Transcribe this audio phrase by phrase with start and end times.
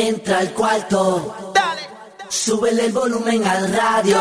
[0.00, 1.82] Entra al cuarto, dale,
[2.30, 4.16] súbele el volumen al radio.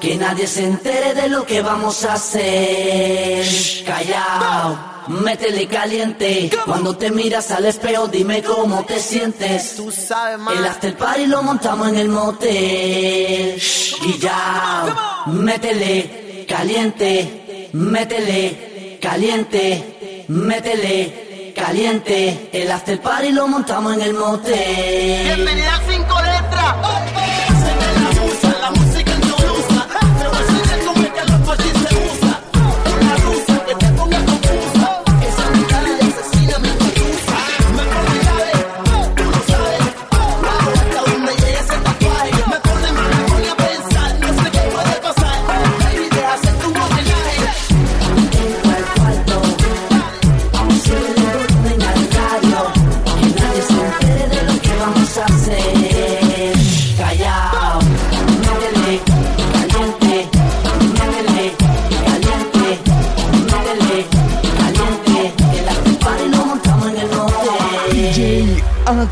[0.00, 3.44] Que nadie se entere de lo que vamos a hacer.
[3.84, 4.78] Callao,
[5.08, 6.50] métele caliente.
[6.64, 9.76] Cuando te miras al espejo, dime cómo te sientes.
[9.76, 10.40] Tú sabes.
[10.56, 13.60] El after party lo montamos en el motel.
[14.06, 21.29] Y ya, métele caliente, métele caliente, métele
[21.60, 22.50] caliente.
[22.52, 25.24] El after party lo montamos en el motel.
[25.24, 27.09] Bienvenida a cinco letras.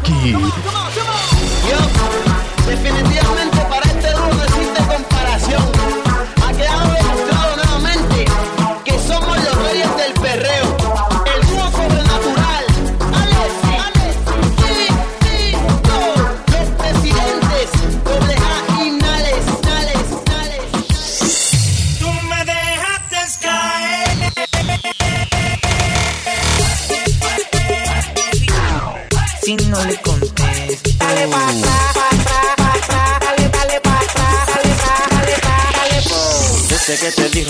[0.09, 0.68] aqui.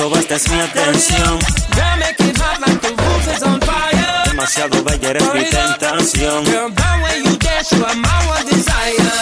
[0.08, 1.38] demasiado es mi atención.
[1.74, 4.24] Girl, make it hot like the roof is on fire.
[4.26, 6.44] Demasiado bella eres mi tentación.
[6.44, 9.12] Girl, the way you dance, you are my one desire.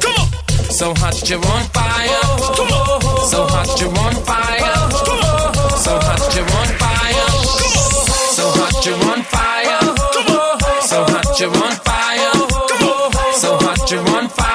[0.00, 0.28] Come on.
[0.70, 2.20] So hot, you're on fire.
[2.56, 3.28] Come on.
[3.30, 4.74] So hot, you're on fire.
[5.06, 5.78] Come on.
[5.78, 7.30] So hot, you're on fire.
[7.60, 8.00] Come on.
[8.34, 9.78] So hot, you're on fire.
[10.14, 10.82] Come on.
[10.82, 12.32] So hot, you're on fire.
[12.68, 13.40] Come on.
[13.40, 14.53] So hot, you're on fire.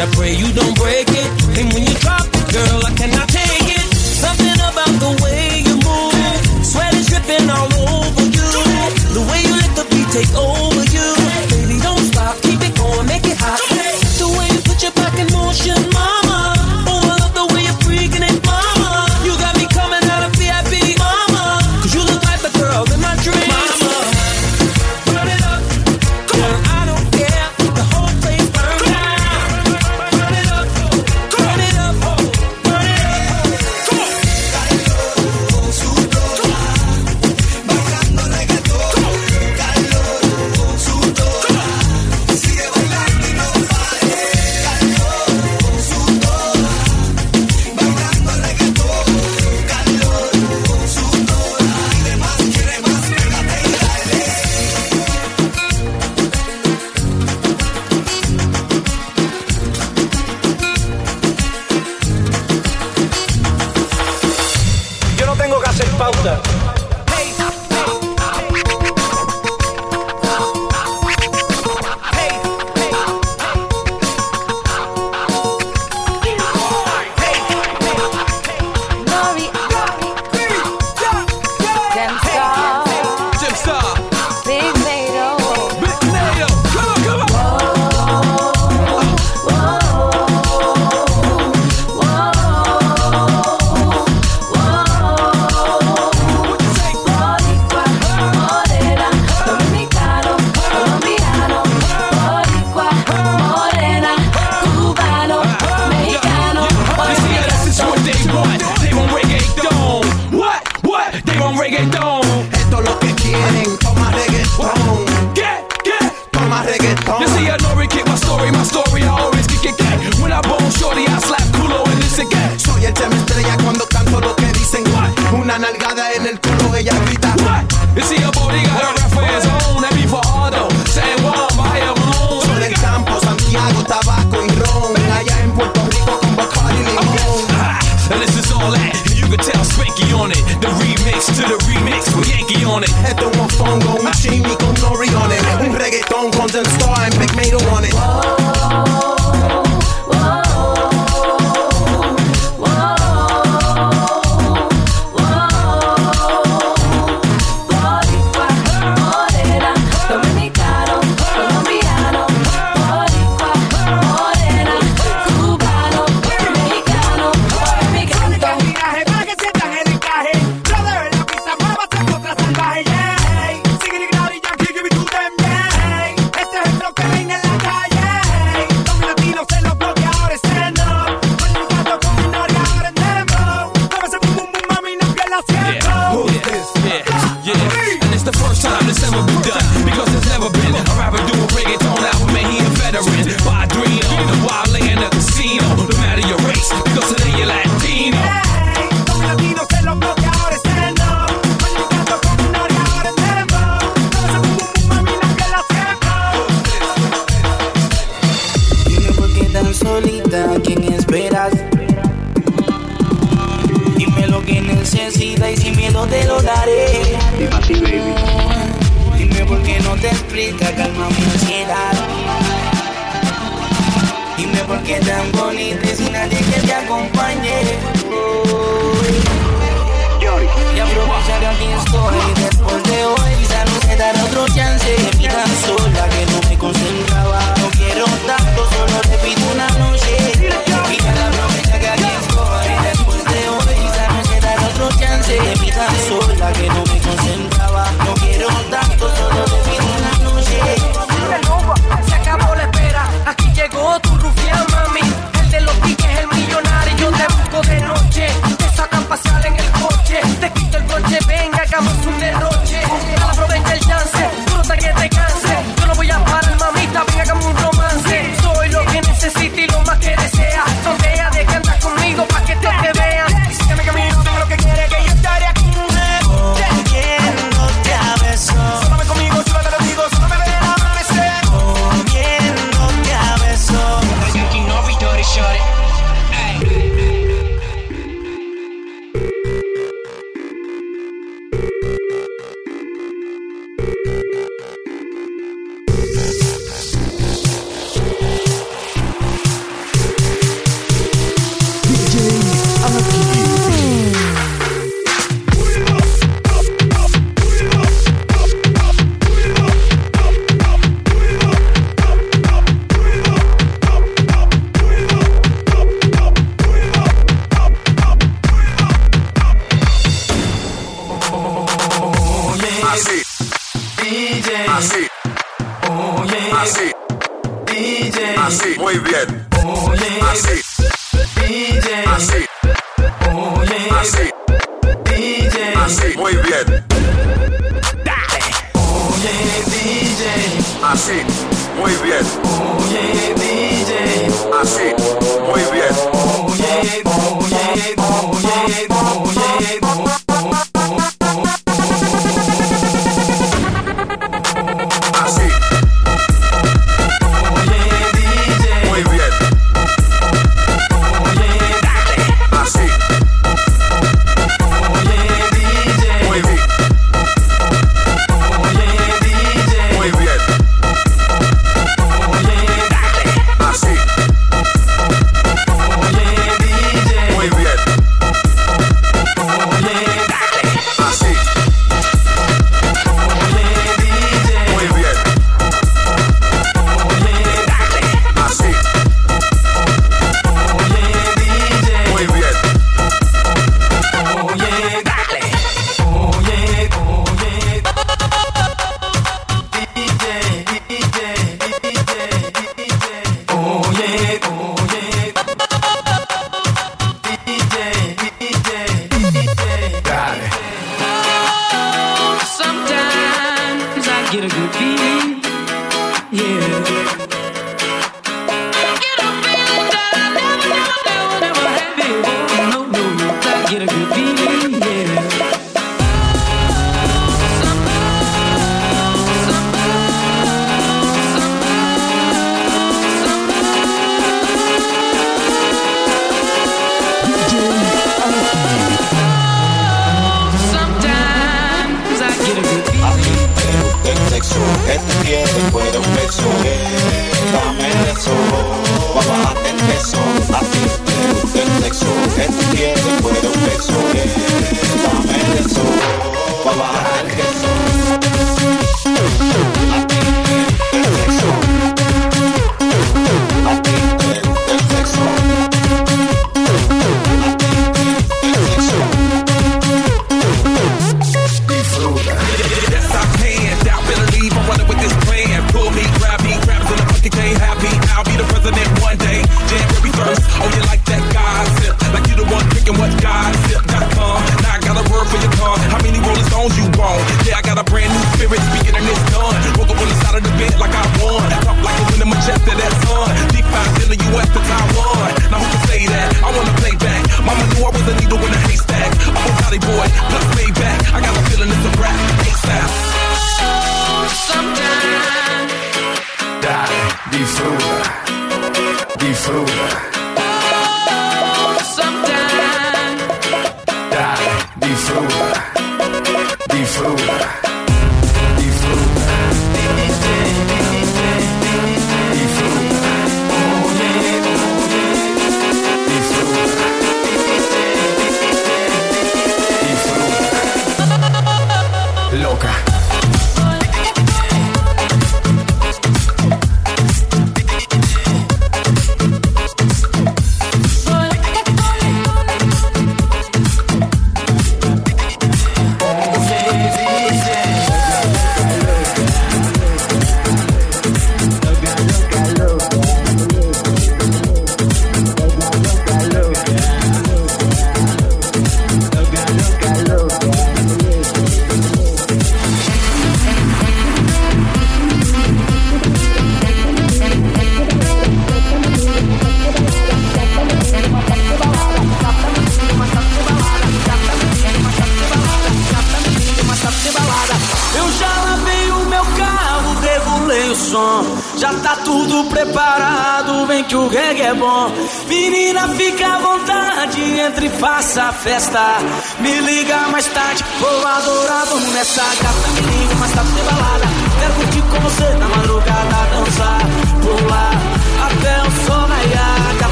[0.00, 1.27] I pray you don't break it.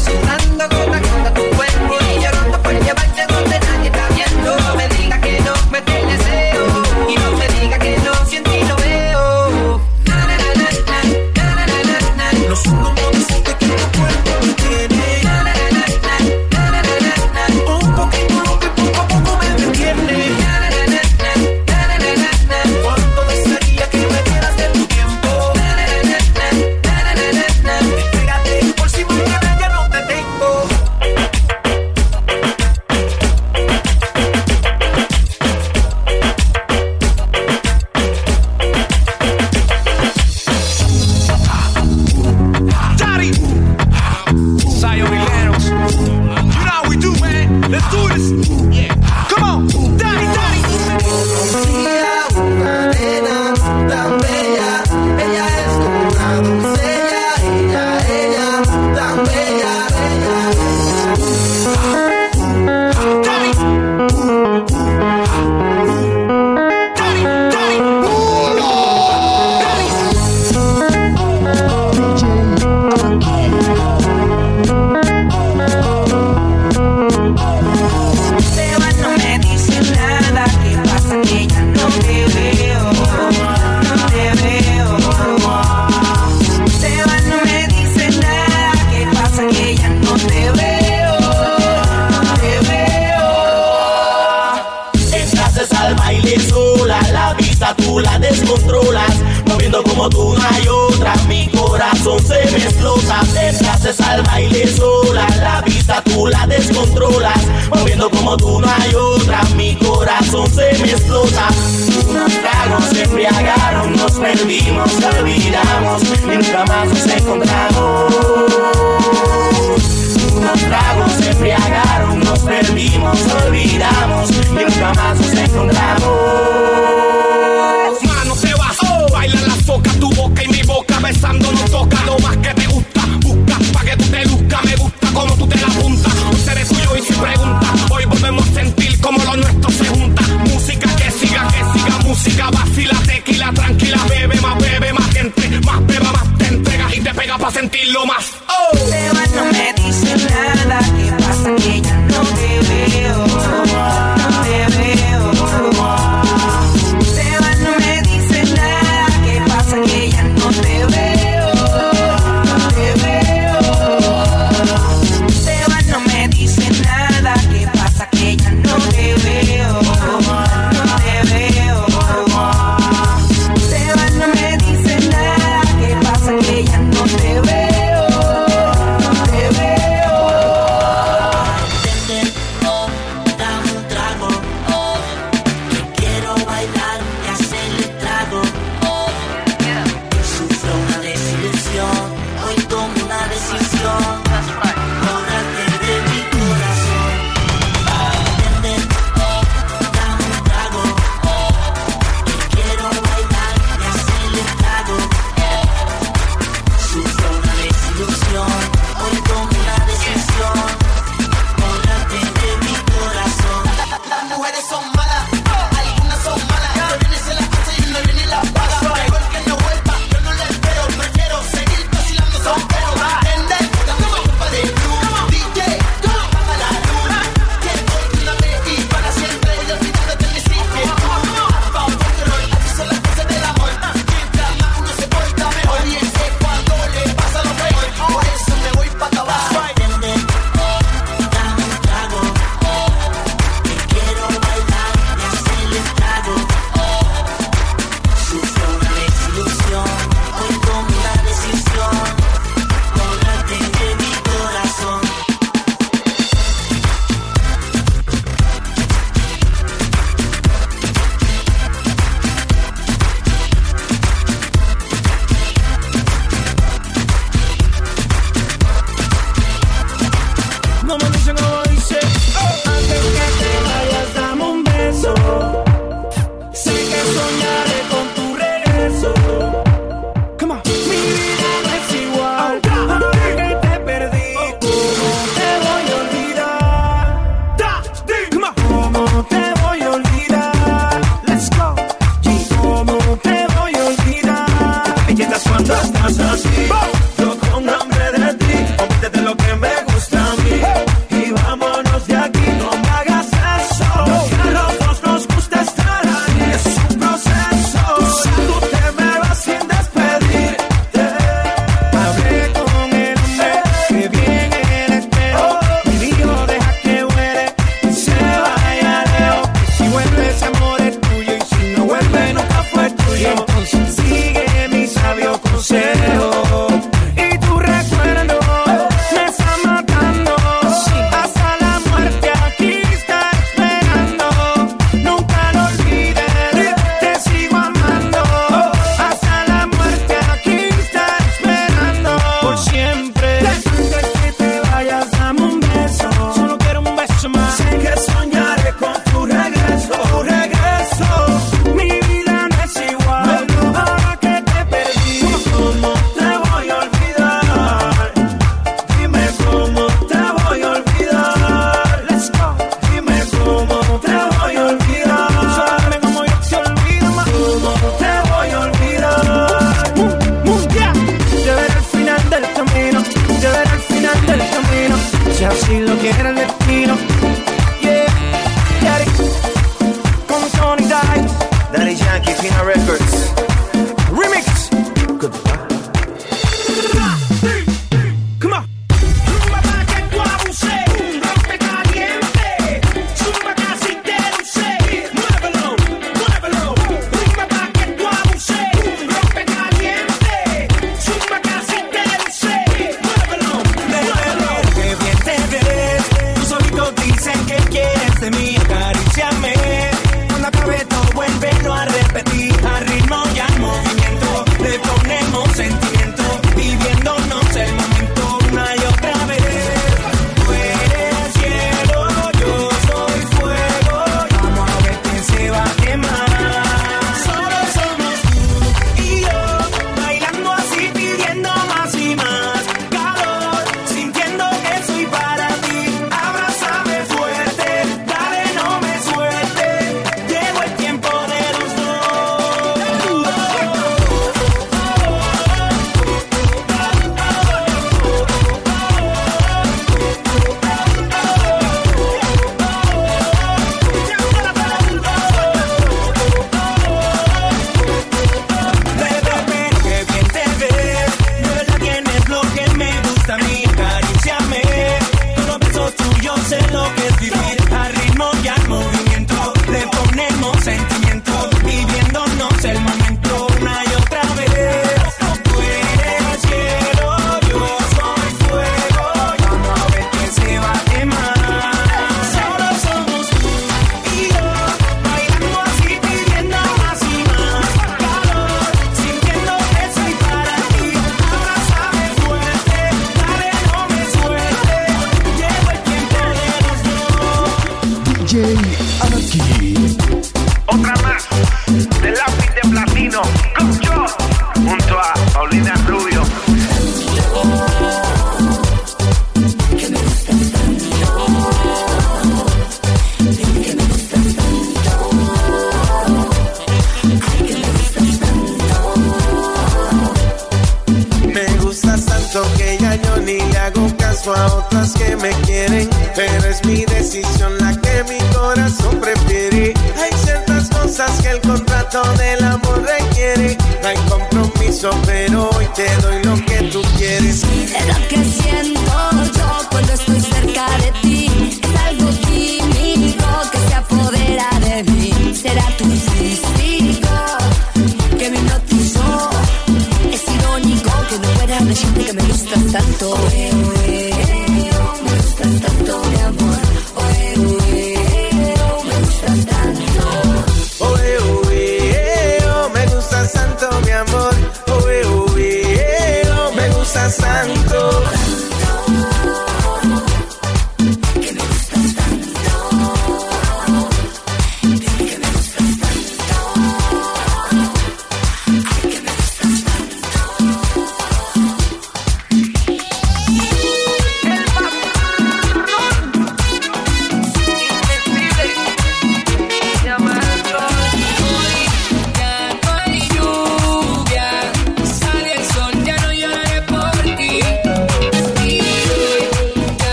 [0.00, 1.15] sudando, sudando gota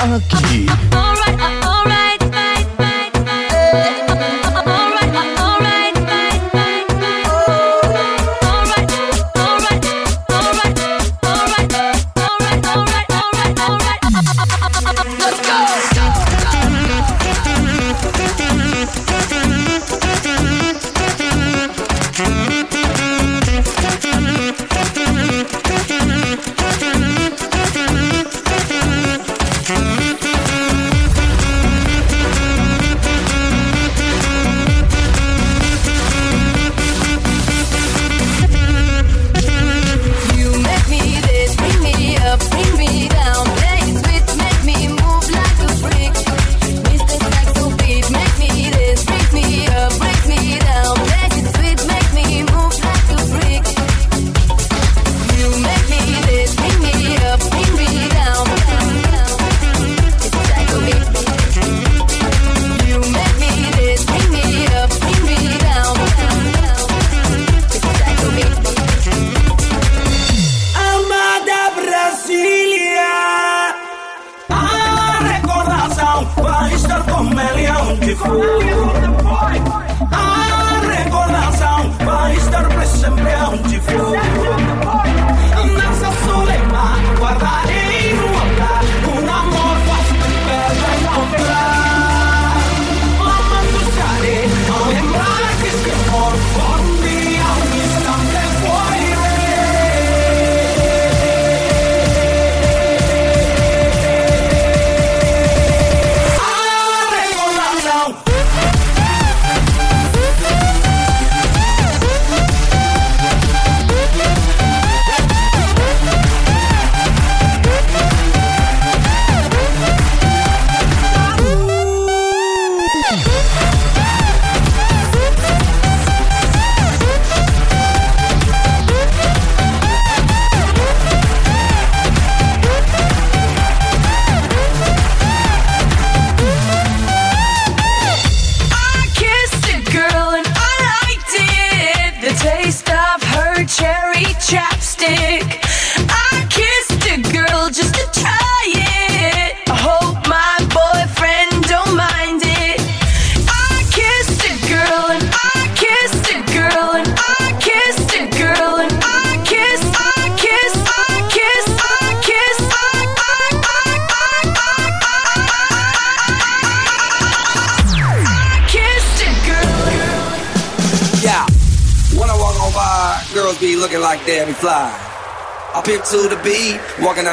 [0.00, 0.66] aquí.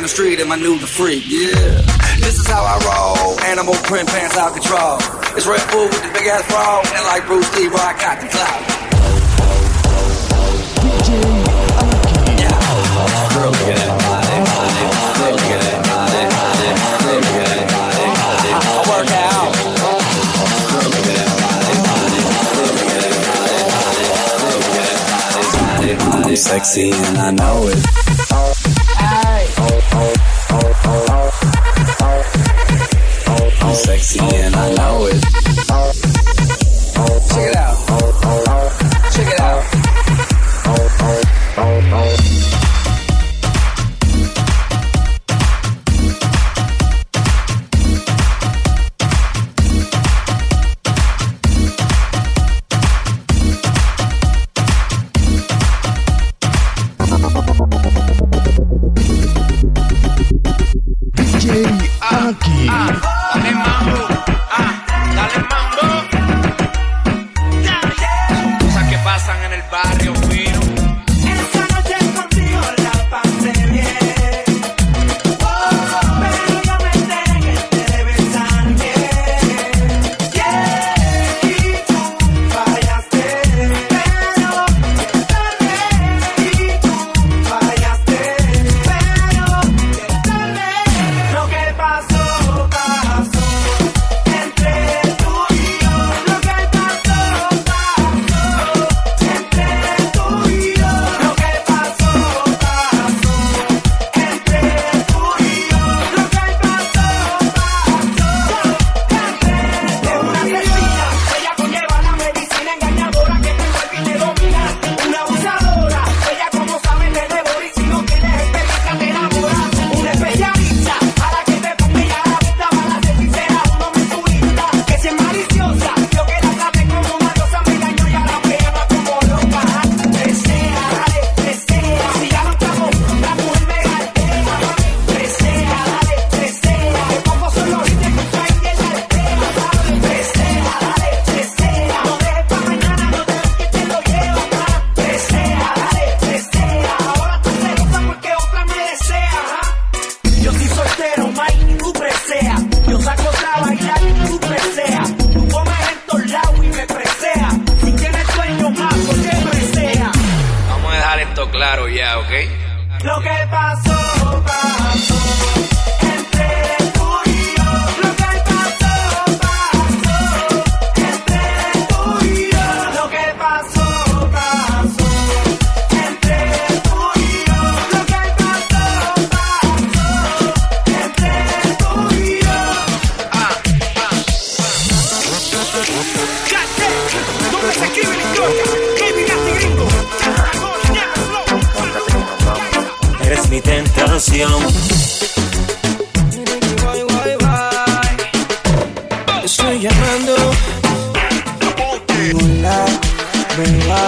[0.05, 1.23] the street and I knew the freak.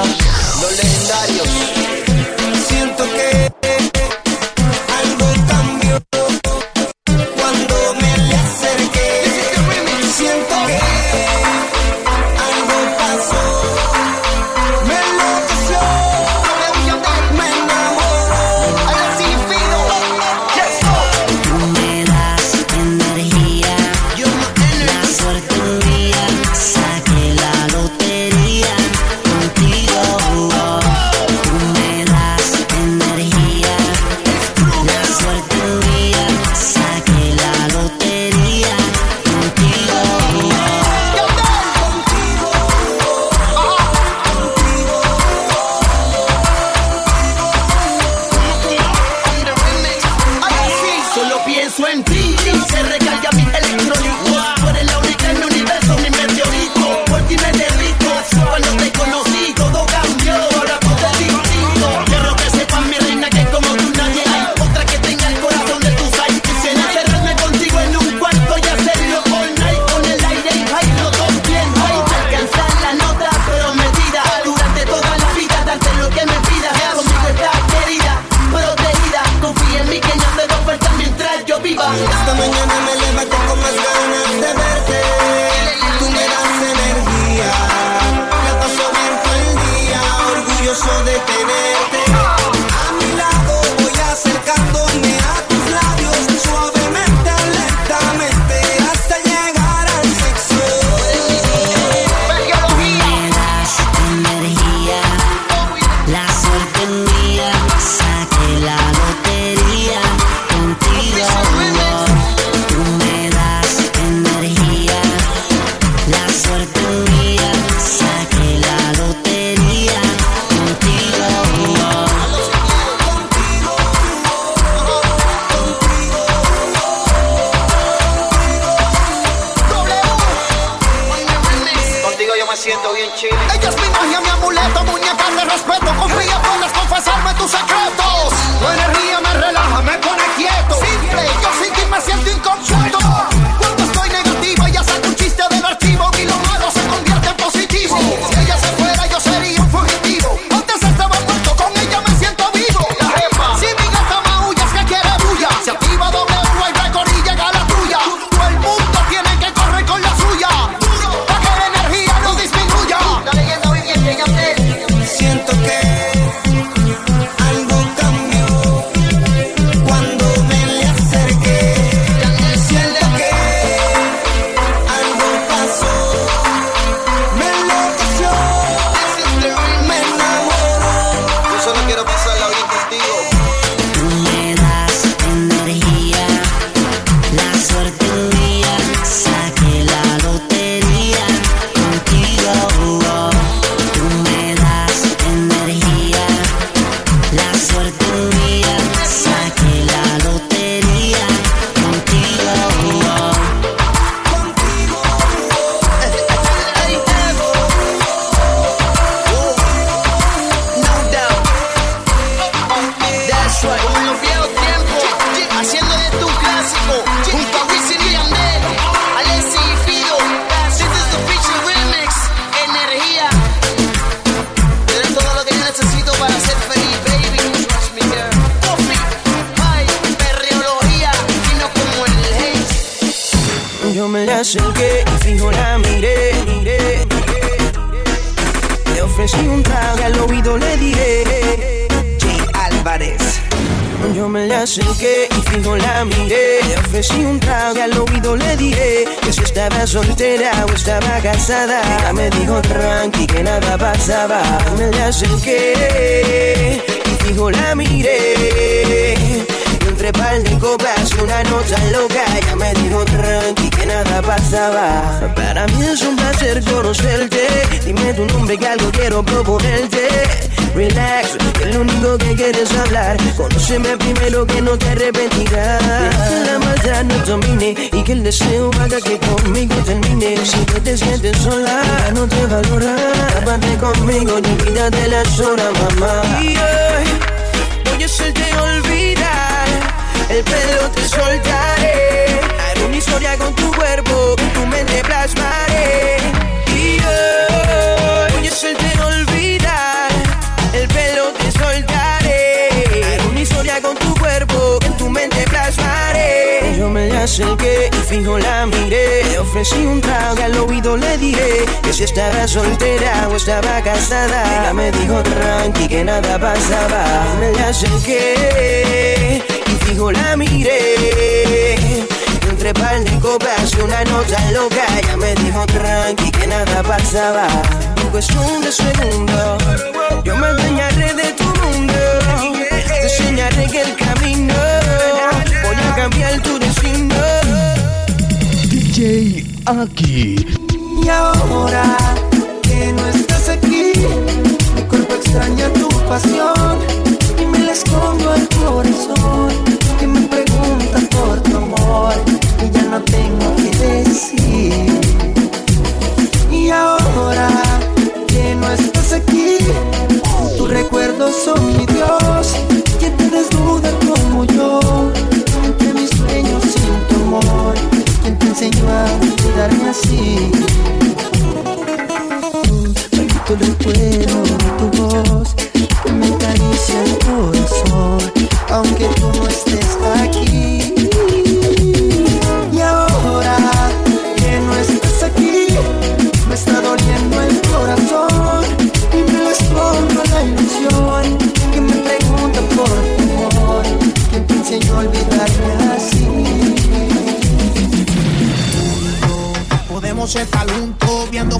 [0.05, 1.86] Legendarios.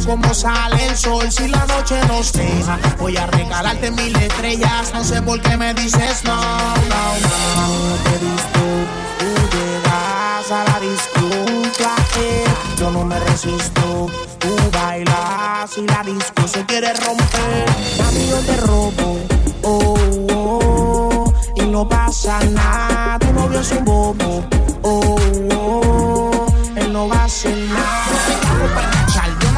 [0.08, 2.80] como sale el sol si la noche nos deja.
[2.98, 7.68] Voy a regalarte mil estrellas, no sé por qué me dices no, no, no.
[7.68, 8.64] no te disto,
[9.20, 11.96] tú llegas a la disculpa,
[12.80, 14.08] yo no me resisto.
[14.40, 17.66] Tú bailas y la disco se quiere romper.
[18.00, 19.20] Mami, yo te robo,
[19.64, 19.98] oh,
[20.34, 23.20] oh, y no pasa nada.
[23.20, 24.46] Tu novio es un bobo,
[24.84, 25.16] oh,
[25.54, 26.46] oh,
[26.78, 28.97] él no va a hacer nada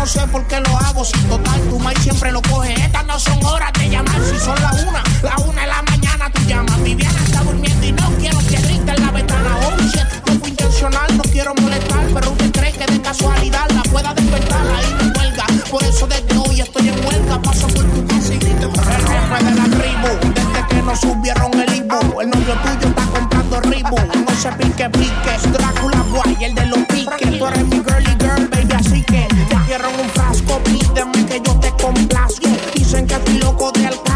[0.09, 1.05] sé por qué lo hago.
[1.05, 2.73] sin total, tu mail siempre lo coge.
[2.73, 4.19] Estas no son horas de llamar.
[4.23, 6.81] Si son las una, la una de la mañana tú llamas.
[6.83, 9.57] Viviana está durmiendo y no quiero que grite en la ventana.
[9.63, 12.05] Oh, shit, no fue intencional, no quiero molestar.
[12.13, 14.61] Pero usted cree que de casualidad la pueda despertar.
[14.77, 15.45] Ahí me huelga.
[15.69, 17.41] Por eso desde hoy estoy en huelga.
[17.43, 18.67] Paso por tu casa y grito.
[18.67, 22.21] El jefe de la tribu, desde que nos subieron el Ibu.
[22.21, 23.95] El novio tuyo está comprando ribu.
[24.25, 25.49] No sé pique pique.
[25.51, 27.68] Drácula guay, el de los piques.
[33.59, 34.08] poder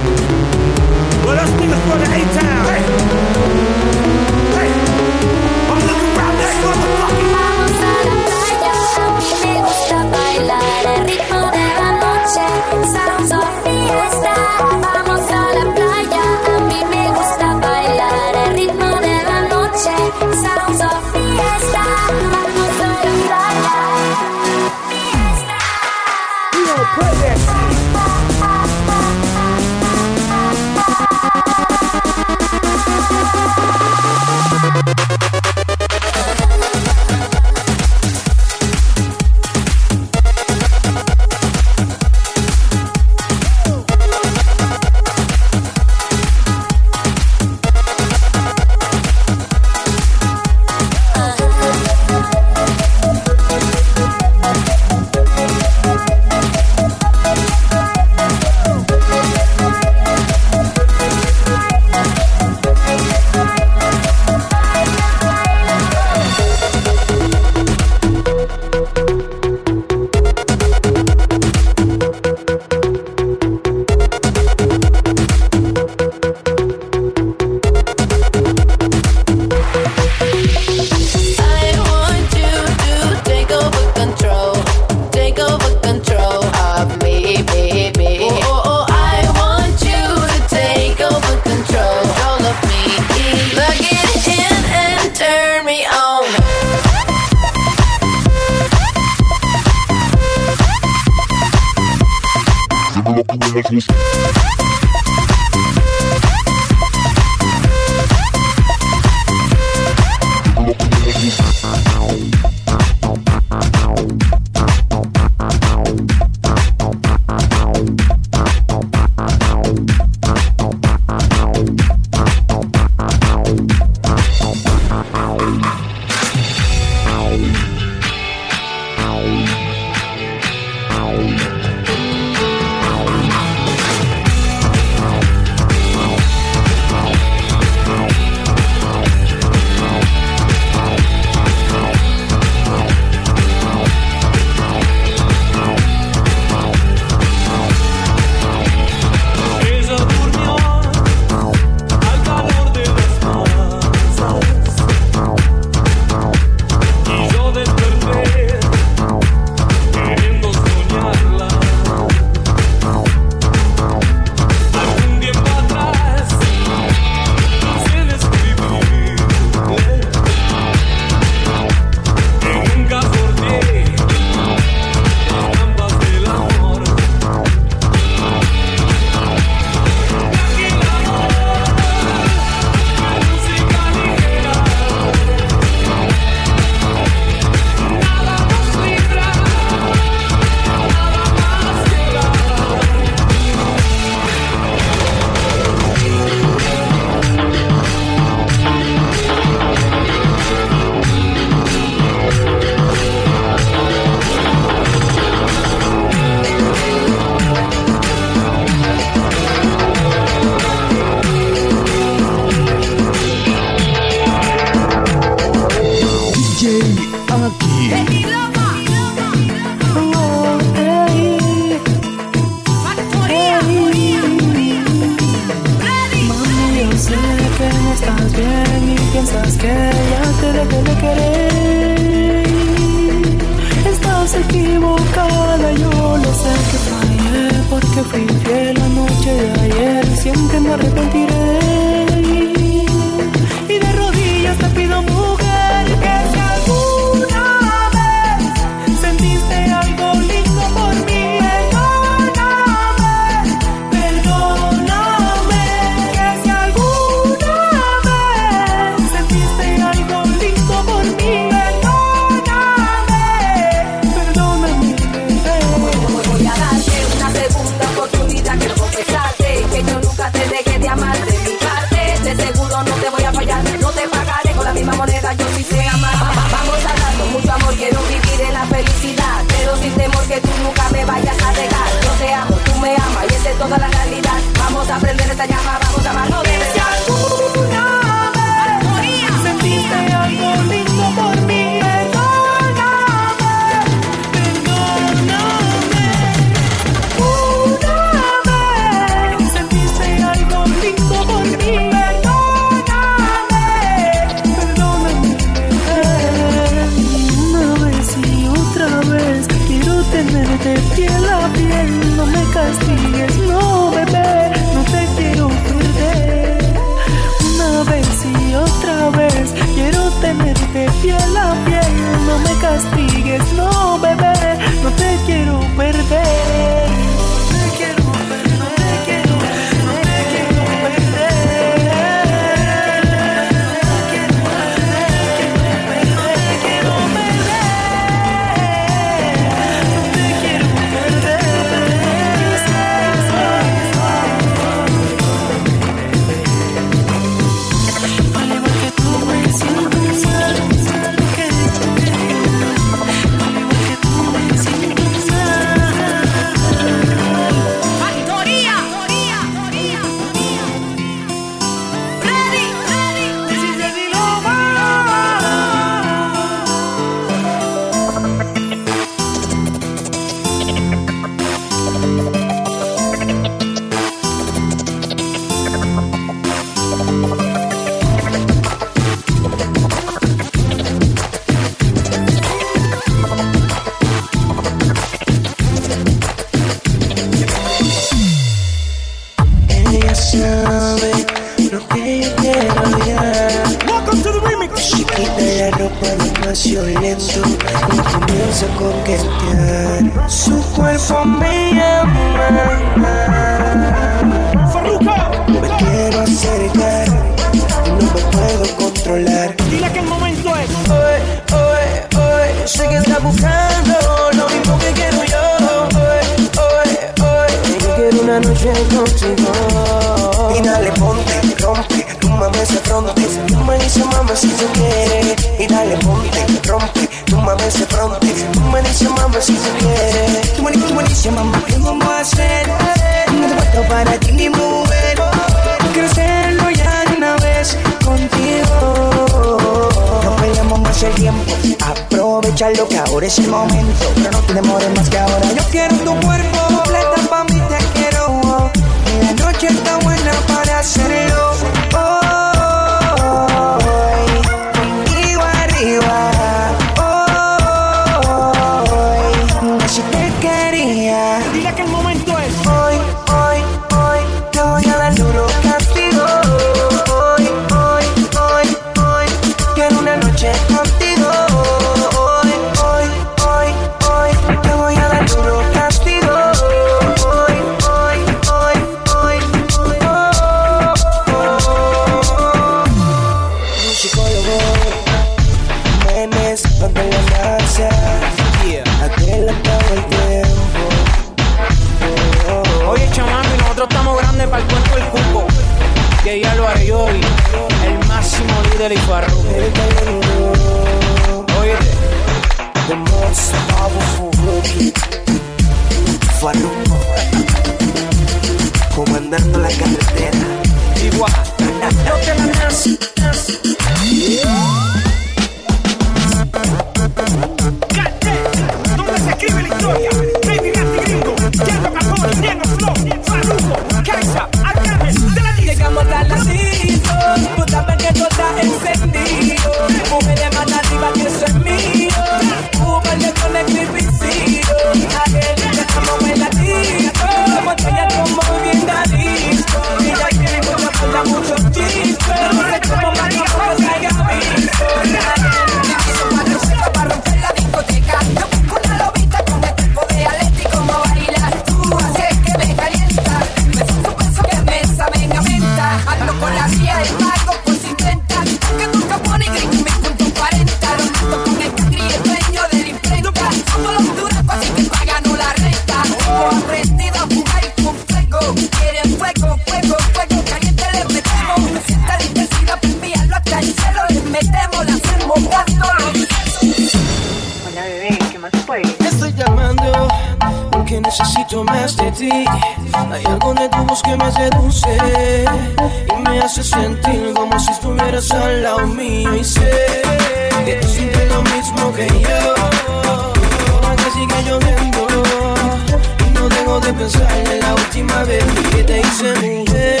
[596.80, 600.00] de pensar en la última vez que te hice mujer.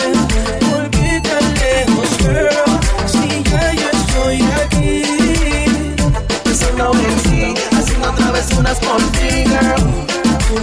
[0.60, 2.48] ¿Por qué tan lejos, girl?
[3.06, 5.02] Si ya yo estoy aquí.
[6.44, 9.82] Pensando en ti, haciendo travesuras por ti, girl.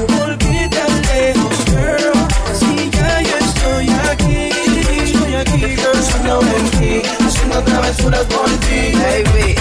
[0.07, 2.13] ¿Por qué tan lejos, girl?
[2.59, 4.49] Si ya yo estoy aquí.
[5.03, 5.91] Estoy aquí, girl.
[5.91, 8.93] Pensando en ti, haciendo travesuras por ti.
[8.93, 9.55] Baby,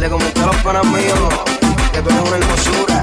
[0.00, 1.18] le comenté a los panas míos
[1.92, 3.02] que tú eres una hermosura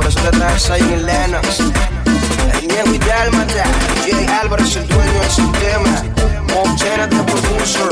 [0.00, 1.60] Álvarez, la traza y en Lennox.
[1.60, 3.64] El Ñengo y Dálmata,
[4.02, 6.02] Jay Álvarez, el dueño del sistema.
[6.54, 7.88] Montana, the producer.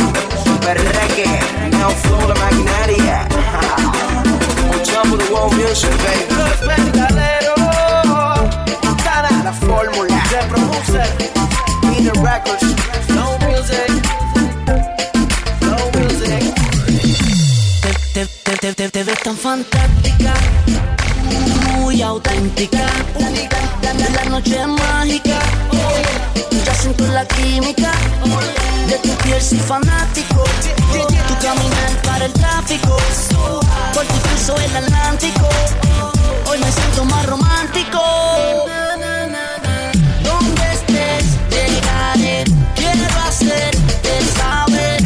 [0.64, 1.28] Berreque,
[1.70, 3.28] Neo Flow, la maquinaria.
[4.70, 6.34] On top of the world music, baby.
[6.34, 7.58] Los Mercaderos,
[9.04, 10.22] cara la fórmula.
[10.30, 11.06] The producer,
[11.82, 12.74] Peter Records,
[13.06, 13.90] Flow Music.
[15.60, 16.54] Flow Music.
[18.14, 20.32] Te, te, te, te, te ves tan fantástica
[21.72, 22.86] muy auténtica.
[23.18, 25.38] La, la, noche es mágica.
[26.64, 27.92] Ya siento la química
[28.88, 30.44] de tu piel soy fanático.
[30.92, 32.96] Tu caminar para el tráfico,
[33.94, 35.48] por tu cruzo el Atlántico.
[36.46, 38.00] Hoy me siento más romántico.
[40.22, 42.44] Donde estés llegaré,
[42.74, 45.02] quiero hacerte saber.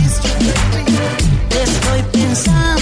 [1.48, 2.81] Te estoy pensando.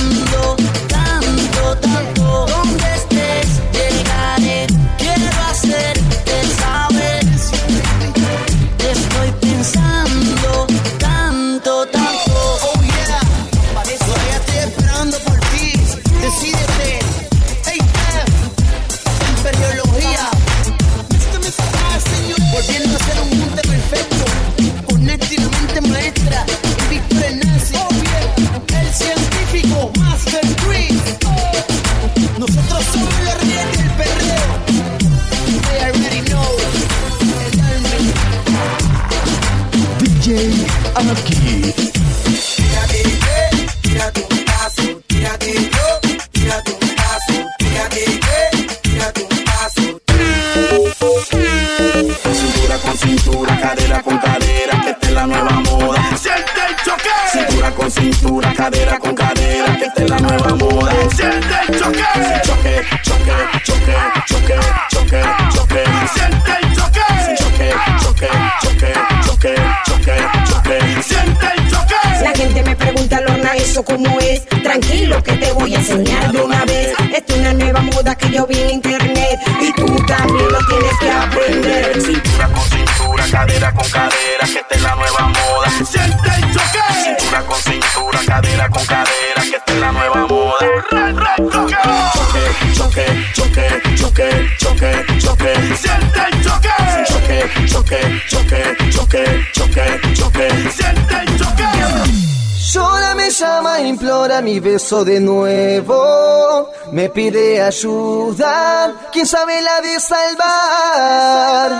[104.10, 106.68] Implora mi beso de nuevo.
[106.90, 111.70] Me pide ayuda, quién sabe la de salvar.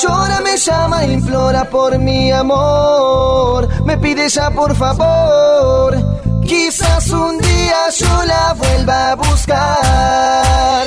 [0.00, 3.68] Llora, me llama, implora por mi amor.
[3.84, 5.94] Me pide ya por favor.
[6.42, 10.86] Quizás un día yo la vuelva a buscar.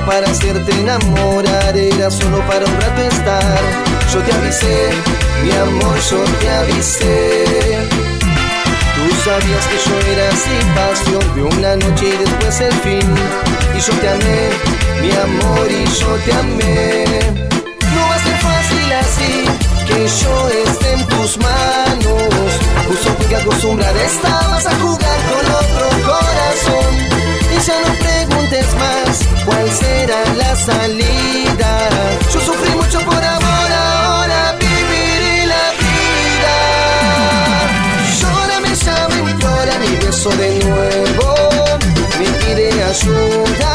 [0.00, 3.60] Para hacerte enamorar, era solo para un rato estar.
[4.12, 4.90] Yo te avisé,
[5.42, 7.44] mi amor, yo te avisé.
[8.96, 13.14] Tú sabías que yo era sin pasión de una noche y después el fin.
[13.76, 14.50] Y yo te amé,
[15.00, 17.04] mi amor, y yo te amé.
[17.94, 19.44] No va a ser fácil así,
[19.86, 22.50] que yo esté en tus manos.
[22.88, 26.94] Justo que acostumbrada estabas a jugar con otro corazón.
[27.54, 31.88] Y ya no preguntes más cuál será la salida.
[32.32, 36.56] Yo sufrí mucho por amor, ahora viviré la vida.
[38.20, 41.34] Llora, me llama, implora mi beso de nuevo.
[42.18, 43.72] Me pide ayuda,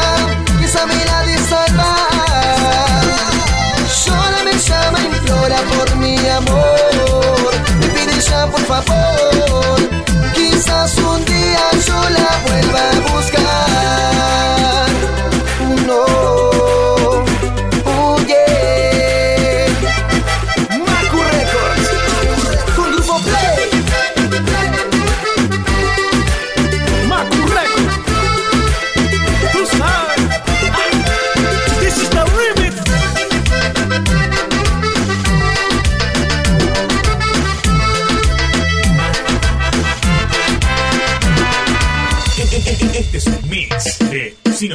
[0.60, 3.04] que sabe la de salvar.
[4.04, 7.52] Llora, me llama, implora por mi amor.
[7.80, 9.78] Me pide ya por favor.
[10.34, 13.39] Quizás un día yo la vuelva a buscar.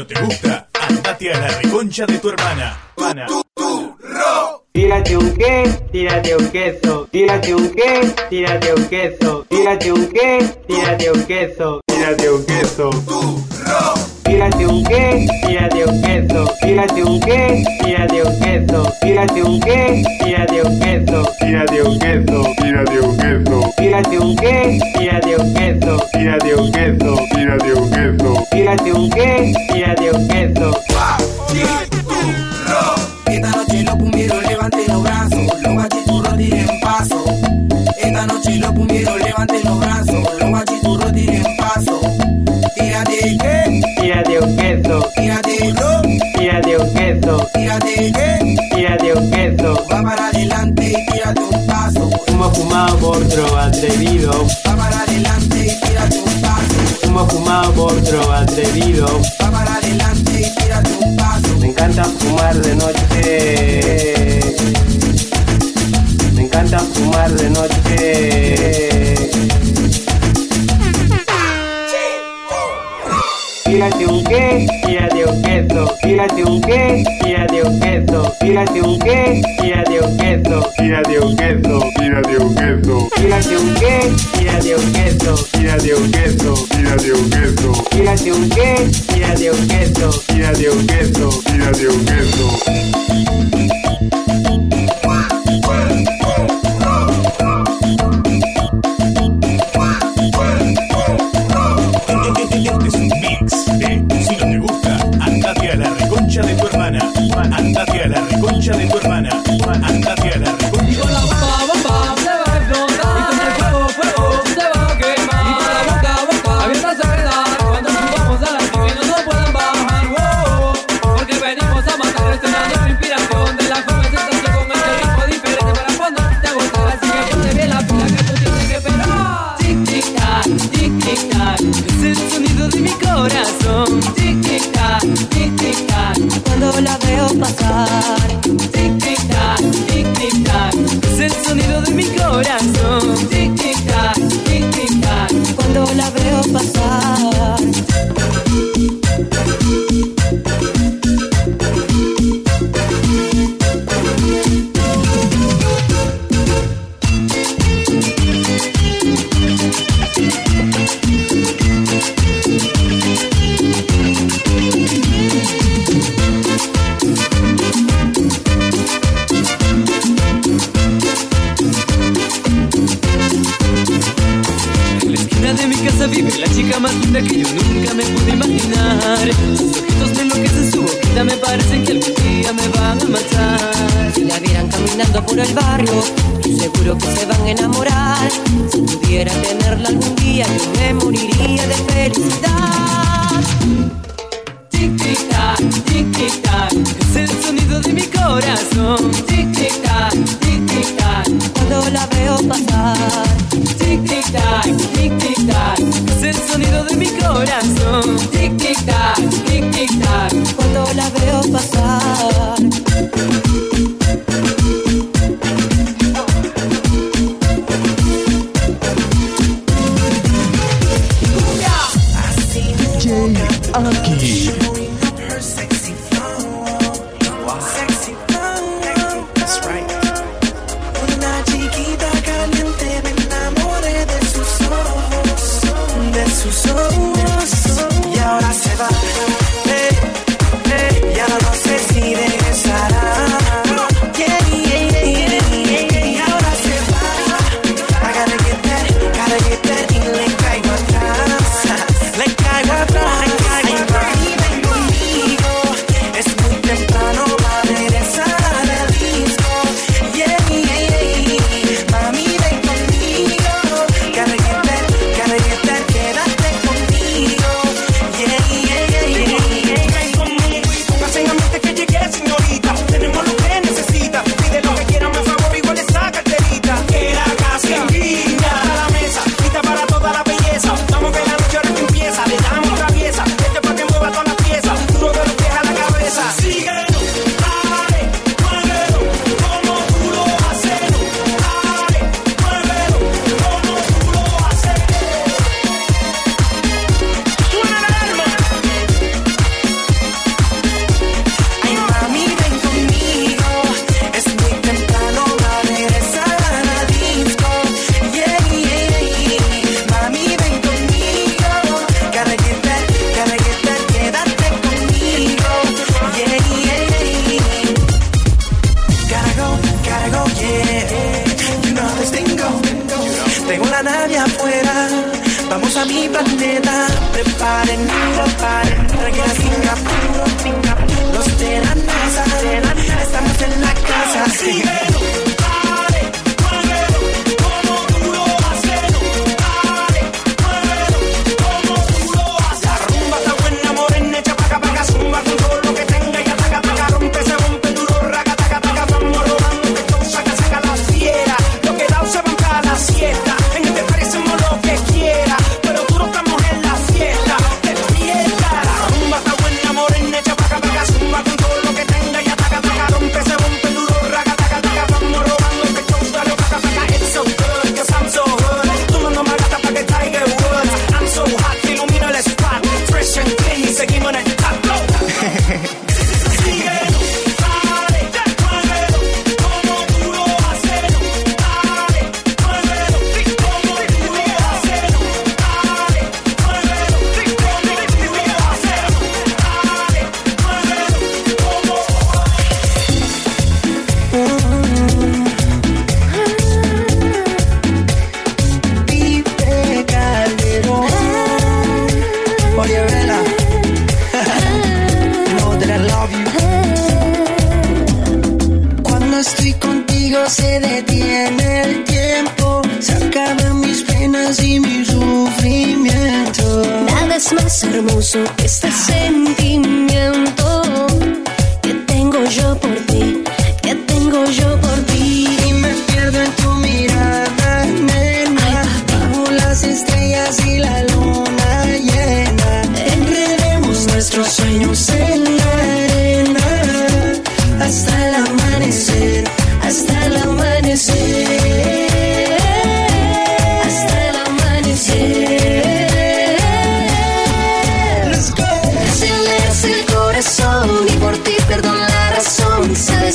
[0.05, 2.77] Te gusta, andate a la reconcha de tu hermana.
[2.97, 3.27] Hermana.
[4.71, 10.45] Tírate un qué, tírate un queso, tírate un qué, tírate un queso, tírate un qué,
[10.67, 12.89] tírate un queso, tírate un queso.
[14.25, 20.03] Tírate un qué, tírate un queso, tírate un qué, tírate un queso, tírate un qué,
[20.23, 25.97] tírate un queso, tírate un queso, tírate un queso, tírate un qué, tírate un queso,
[26.11, 30.71] tírate un queso, tírate un queso, tírate un qué, tírate un queso.
[58.05, 59.07] Otro atrevido.
[59.41, 61.57] Va para adelante y tírate un paso.
[61.59, 64.39] Me encanta fumar de noche.
[66.33, 68.94] Me encanta fumar de noche.
[73.85, 79.41] Tírate un qué, tírate un queso, tírate un qué, tírate un queso, tírate un qué,
[79.61, 85.35] tírate un queso, tírate un queso, tírate un queso, tírate un qué, tírate un queso,
[85.51, 91.29] tírate un queso, tírate un queso, tírate un qué, tírate un queso, tírate un queso,
[91.45, 93.05] tírate un queso.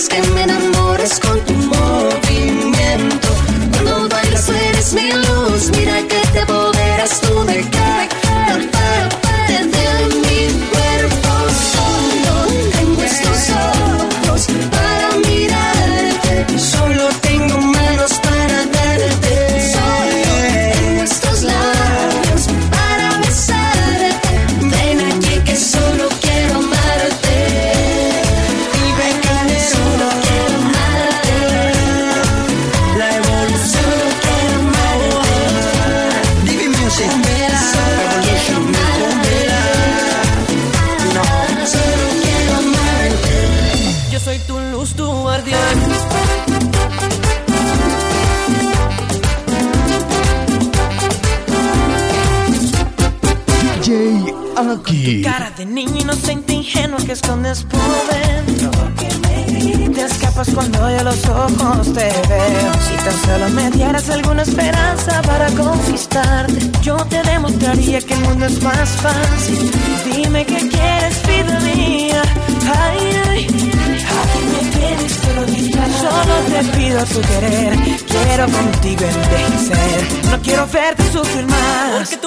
[0.01, 0.30] asking
[68.63, 69.71] más fácil.
[70.05, 72.23] Dime qué quieres, vida mía.
[72.83, 72.99] Ay,
[73.29, 73.47] ay,
[74.19, 75.89] ay, me tienes todavía.
[76.01, 77.79] Solo te pido tu querer.
[78.07, 80.31] Quiero contigo envejecer.
[80.31, 82.21] No quiero verte sufrir más.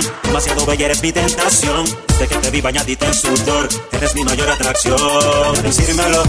[0.00, 1.84] Mi Demasiado bella eres mi tentación.
[2.08, 3.68] Desde que te vi bañadita en sudor.
[3.92, 5.62] Eres mi mayor atracción.
[5.62, 6.22] Decírmelo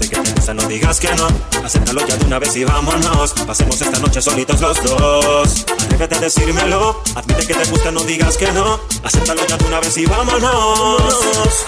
[0.00, 1.28] De que gusta no digas que no.
[1.64, 3.32] Acéptalo ya de una vez y vámonos.
[3.46, 5.66] Pasemos esta noche solitos los dos.
[5.84, 7.02] Atrévete a decírmelo.
[7.14, 8.80] Admite que te gusta no digas que no.
[9.02, 11.14] Acéptalo ya de una vez y vámonos.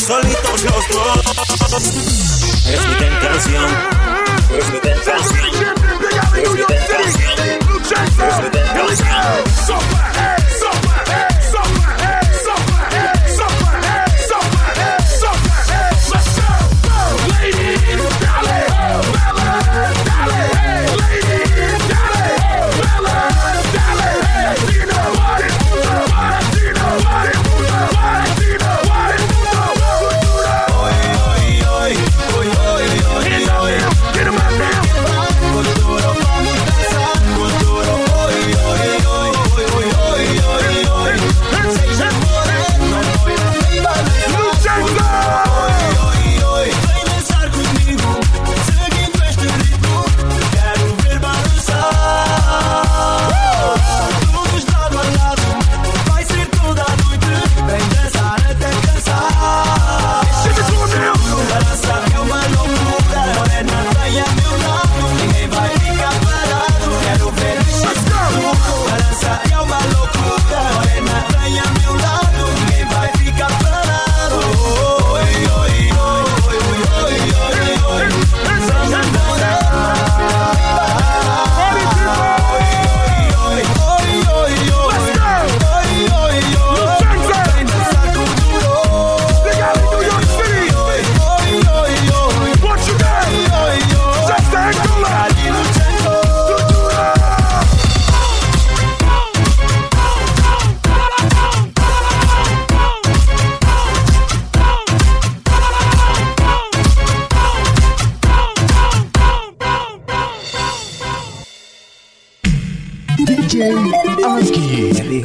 [0.07, 1.83] Solitos los dos.
[2.67, 3.67] Eres mi tentación.
[4.51, 5.47] Eres mi tentación.
[6.35, 7.39] Eres mi tentación.
[7.41, 9.43] Eres mi tentación.
[9.73, 10.42] Vai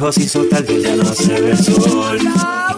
[0.08, 2.18] Dijo si su tarde ya no se ve el sol.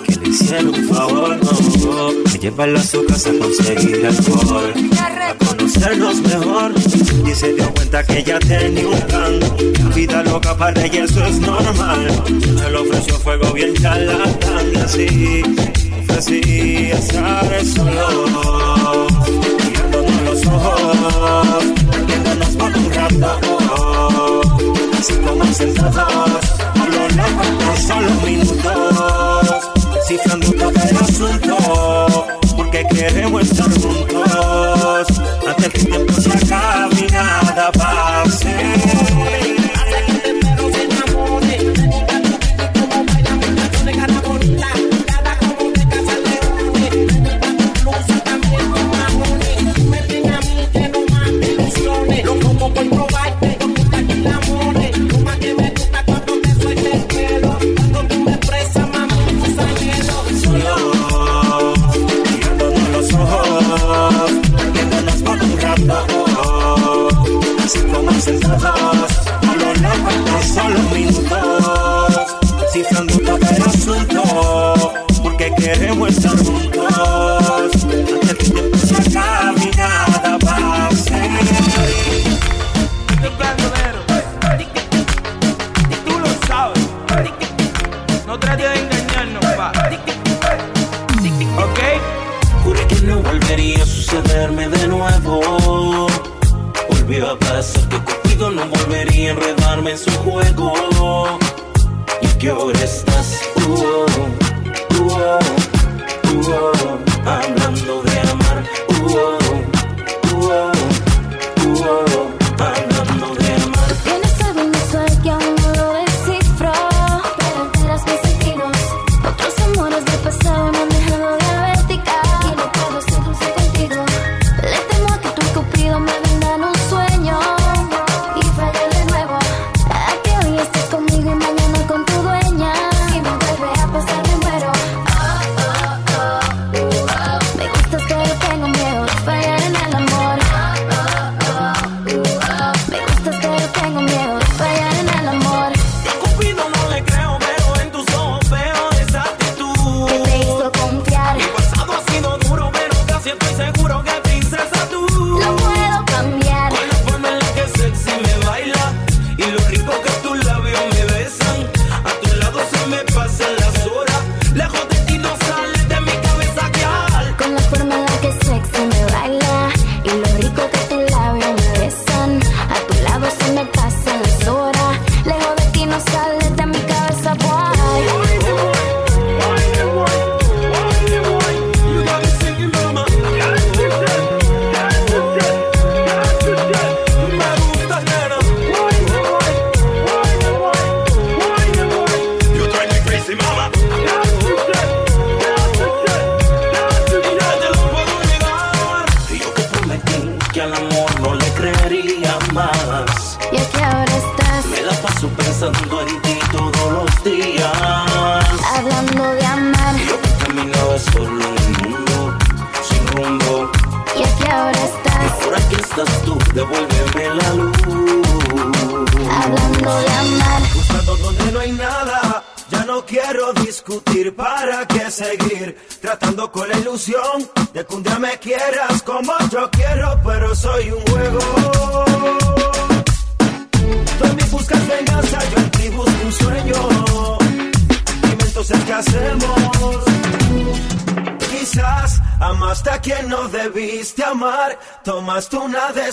[0.09, 4.75] Y que le hiciera un favor, no Que llevarla a su casa a conseguir alcohol.
[4.99, 6.73] A conocernos mejor
[7.25, 9.41] Y se dio cuenta que ella tenía un plan.
[9.41, 12.25] La vida loca para ella eso es normal.
[12.27, 15.43] Se le ofreció fuego bien charlatán Y así
[16.09, 18.10] ofrecí estar solo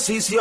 [0.08, 0.37] si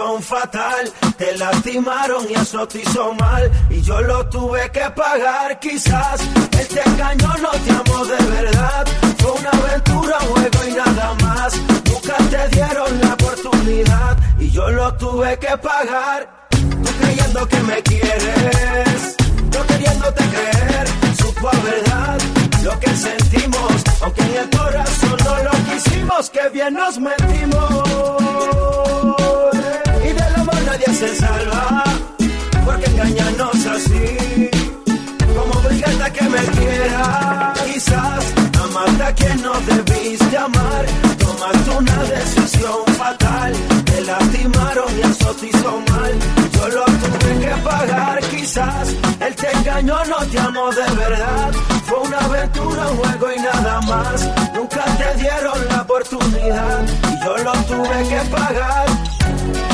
[55.97, 58.87] oportunidad y yo lo tuve que pagar.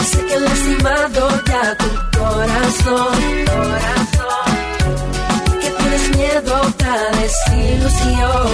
[0.09, 4.53] Sé que he lastimado ya tu corazón, corazón.
[5.61, 8.49] Que tienes miedo a desilusión.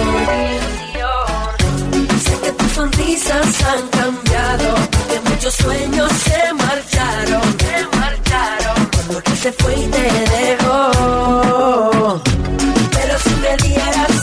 [2.23, 4.75] Sé que tus sonrisas han cambiado,
[5.09, 8.89] que muchos sueños se marcharon, se marcharon.
[8.95, 12.21] Cuando que se fue y te dejó,
[12.91, 14.18] pero si me dieras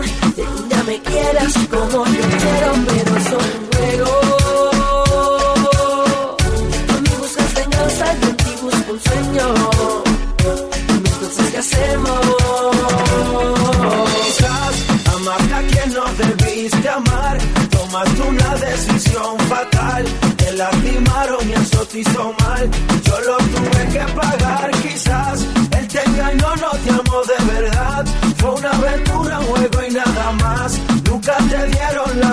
[0.00, 4.10] de que ya me quieras como yo quiero, pero soy un juego.
[6.86, 9.46] Tú en buscas venganza, yo en busco un sueño.
[10.96, 12.20] Entonces, ¿qué hacemos?
[14.24, 14.74] Quizás
[15.14, 17.38] amarte a quien no debiste amar,
[17.70, 20.04] tomaste una decisión fatal.
[20.36, 22.70] Te lastimaron y eso te hizo mal,
[23.04, 25.41] yo lo tuve que pagar, quizás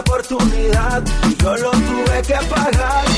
[0.10, 1.03] oportunidad.
[1.30, 3.09] Y yo lo tuve que pagar.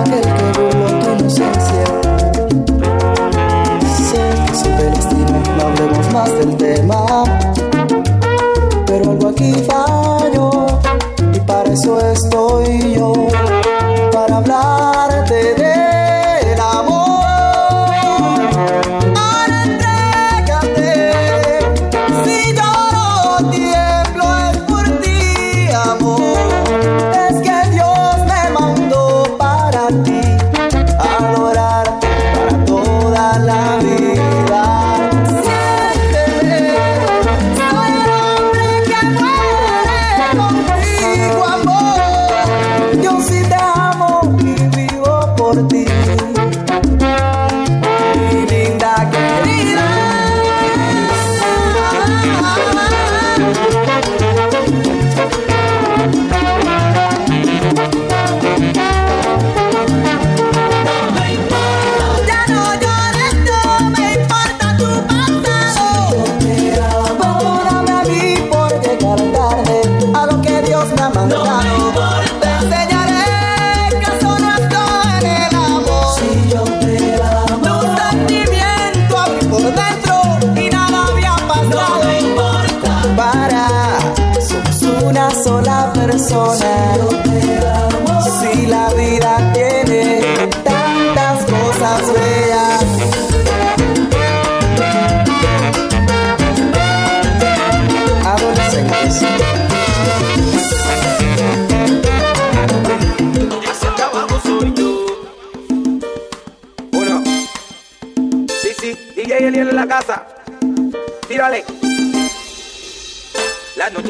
[0.00, 1.84] aquel que burló tu inocencia.
[4.08, 4.72] Sé que soy
[5.56, 7.29] la hablemos más del tema.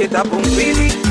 [0.00, 1.09] que dá bom feeling.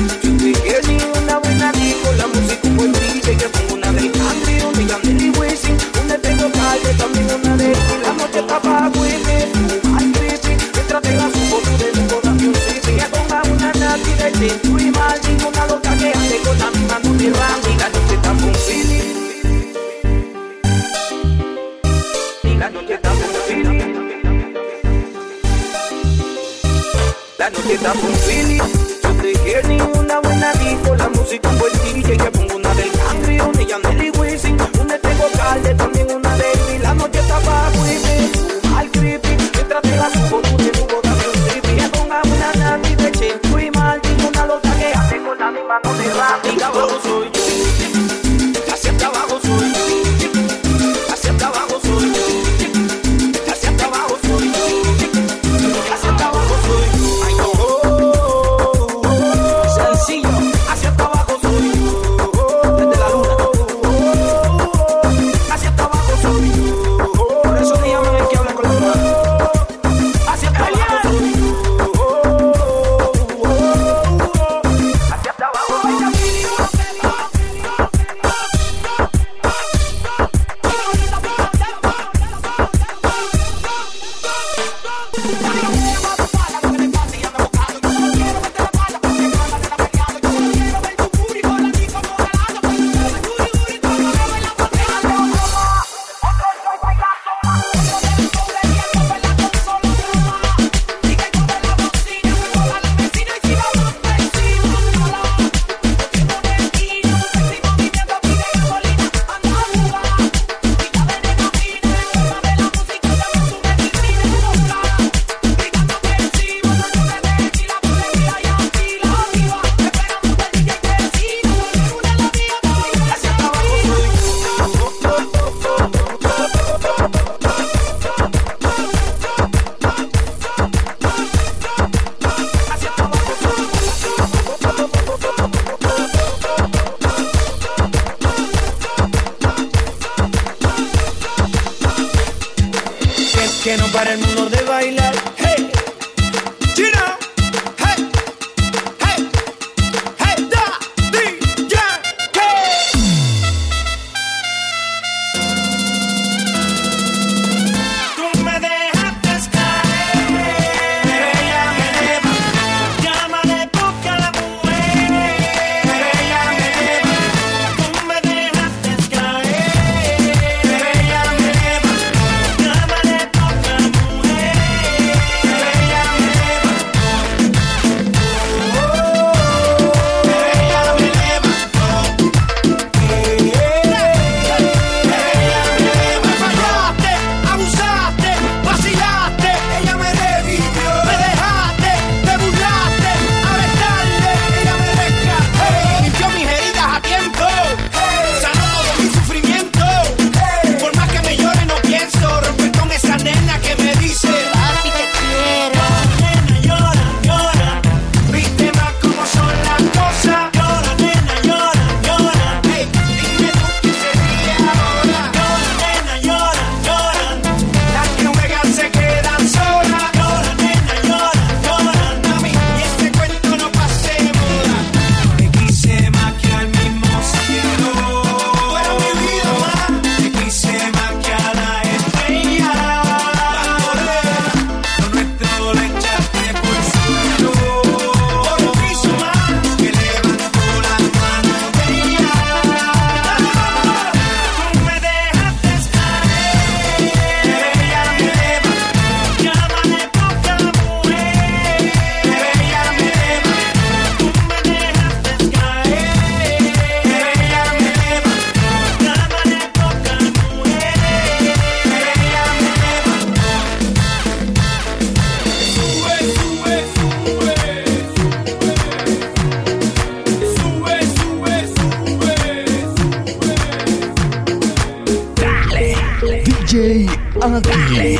[276.70, 277.08] DJ
[277.42, 278.14] Aki.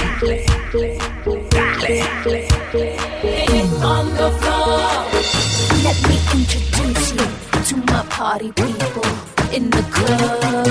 [3.80, 4.82] on the floor.
[5.86, 7.26] Let me introduce you
[7.62, 9.06] to my party people
[9.54, 10.66] in the club.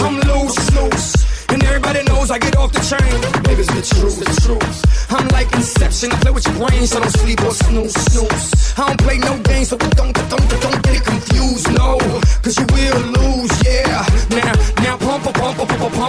[0.00, 3.20] I'm loose, loose, and everybody knows I get off the train.
[3.42, 5.12] Baby, it's the truth, the truth.
[5.12, 8.72] I'm like Inception, I play with your brains, so I don't sleep or snooze, snooze.
[8.78, 10.89] I don't play no games, so don't, don't, don't, don't.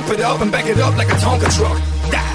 [0.01, 1.77] Pump it up and back it up like a Tonka truck.
[2.11, 2.30] Die.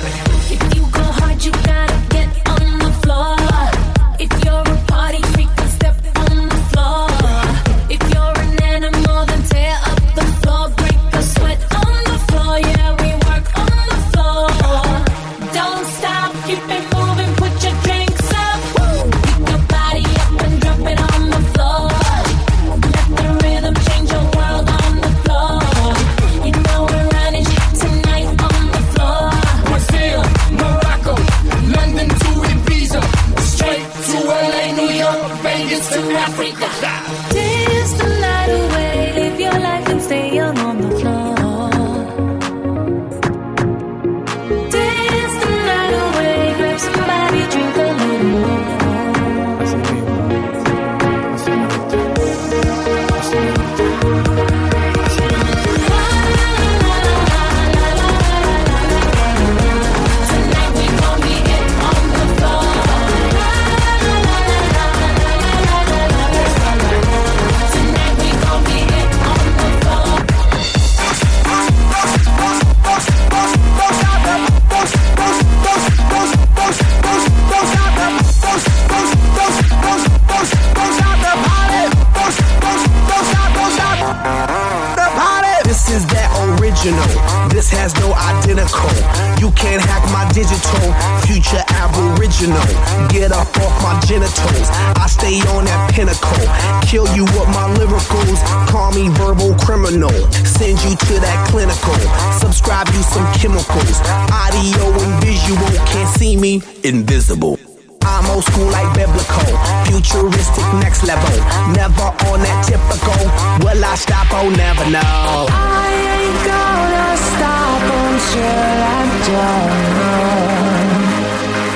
[93.86, 94.68] my genitals.
[94.98, 96.42] I stay on that pinnacle.
[96.90, 98.42] Kill you with my lyricals.
[98.66, 100.10] Call me verbal criminal.
[100.42, 101.94] Send you to that clinical.
[102.42, 104.02] Subscribe you some chemicals.
[104.34, 105.70] Audio and visual.
[105.86, 106.62] Can't see me.
[106.82, 107.58] Invisible.
[108.02, 109.50] I'm old school like biblical,
[109.86, 111.36] futuristic next level.
[111.74, 113.18] Never on that typical.
[113.66, 114.26] Will I stop?
[114.30, 115.46] Oh, never know.
[115.50, 115.90] I
[116.22, 119.96] ain't gonna stop until I'm done.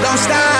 [0.02, 0.59] Don't stop.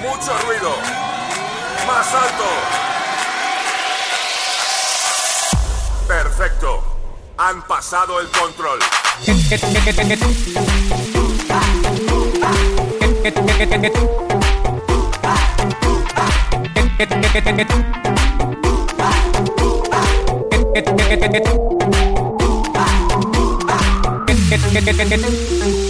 [0.00, 0.74] Mucho ruido.
[1.86, 2.44] Más alto.
[6.06, 6.82] Perfecto.
[7.38, 8.78] Han pasado el control.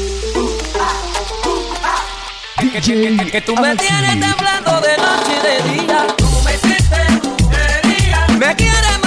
[2.81, 6.07] que, que, tú me tienes temblando de noche y de día.
[6.19, 8.27] Tú me hiciste brujería.
[8.39, 9.06] Me quieres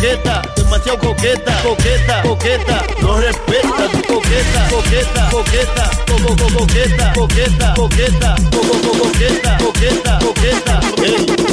[0.00, 7.74] coqueta, demasiado coqueta, coqueta, coqueta, no respeta tu coqueta, coqueta, coqueta, coco, coco, coqueta, coqueta,
[7.74, 10.80] coqueta, coco, coco, coqueta, coqueta, coqueta,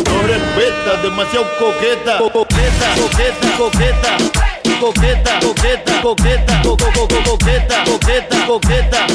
[0.07, 4.17] no respeta, demasiado coqueta, co- coqueta, coqueta, coqueta.
[4.79, 9.07] Coqueta, coqueta, coqueta, coco, coqueta, coqueta, coqueta,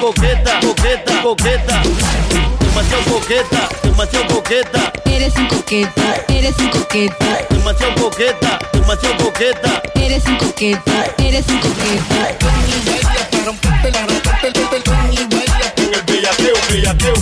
[0.00, 1.82] coqueta, coqueta, coqueta,
[2.60, 4.92] demasiado coqueta, demasiado coqueta.
[5.04, 9.82] Eres un coqueta, eres un coqueta, Demasiado coqueta, demasiado coqueta.
[9.94, 12.28] eres un coqueta, eres un coqueta.
[15.78, 17.14] En el bellaqueo, bellaqueo.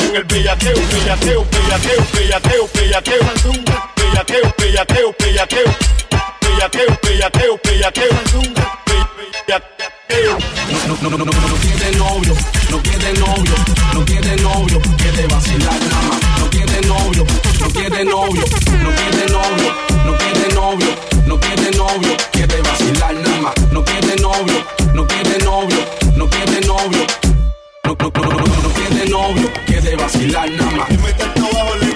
[0.00, 3.20] En el bellaqueo, bellaqueo, bellaqueo, bellaqueo, bellaqueo.
[3.96, 5.64] Bellaqueo, bellaqueo, bellaqueo.
[6.40, 8.10] Bellaqueo, bellaqueo, bellaqueo.
[8.12, 8.79] Bellaqueo.
[10.20, 12.34] No, no, no, no, no, no quiere novio,
[12.70, 13.54] no quiere novio,
[13.94, 16.40] no quiere novio, quiere vacilar nada más.
[16.40, 17.24] No quiere novio,
[17.58, 18.44] no quiere novio,
[18.82, 19.74] no quiere novio,
[20.04, 23.54] no quiere novio, no quiere novio, quiere vacilar nada más.
[23.72, 25.78] No quiere novio, no quiere novio,
[26.16, 27.06] no quiere novio,
[27.84, 31.89] no, no, no, no, no, quiere novio, quiere vacilar nada más.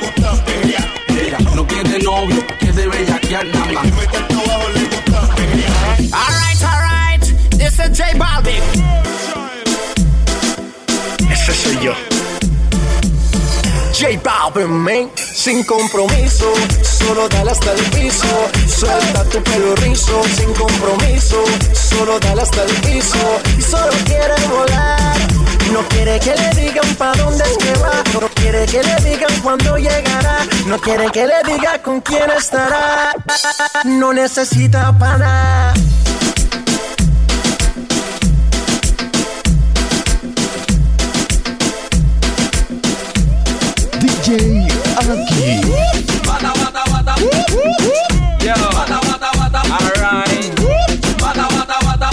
[7.96, 8.62] J Balvin.
[11.30, 11.92] Ese soy yo.
[13.92, 18.26] J Balvin, man, sin compromiso, solo dale hasta el piso.
[18.66, 23.40] Suelta tu pelo rizo, sin compromiso, solo dale hasta el piso.
[23.56, 25.16] Y solo quiere volar,
[25.72, 28.02] no quiere que le digan pa' dónde es que va.
[28.20, 33.12] No quiere que le digan cuándo llegará, no quiere que le diga con quién estará.
[33.84, 35.72] No necesita para
[44.24, 44.40] Bata,
[46.56, 47.14] bata, bata.
[48.40, 48.54] Yo.
[48.72, 49.62] Bata, bata, bata.
[51.20, 52.10] Bata, bata, bata.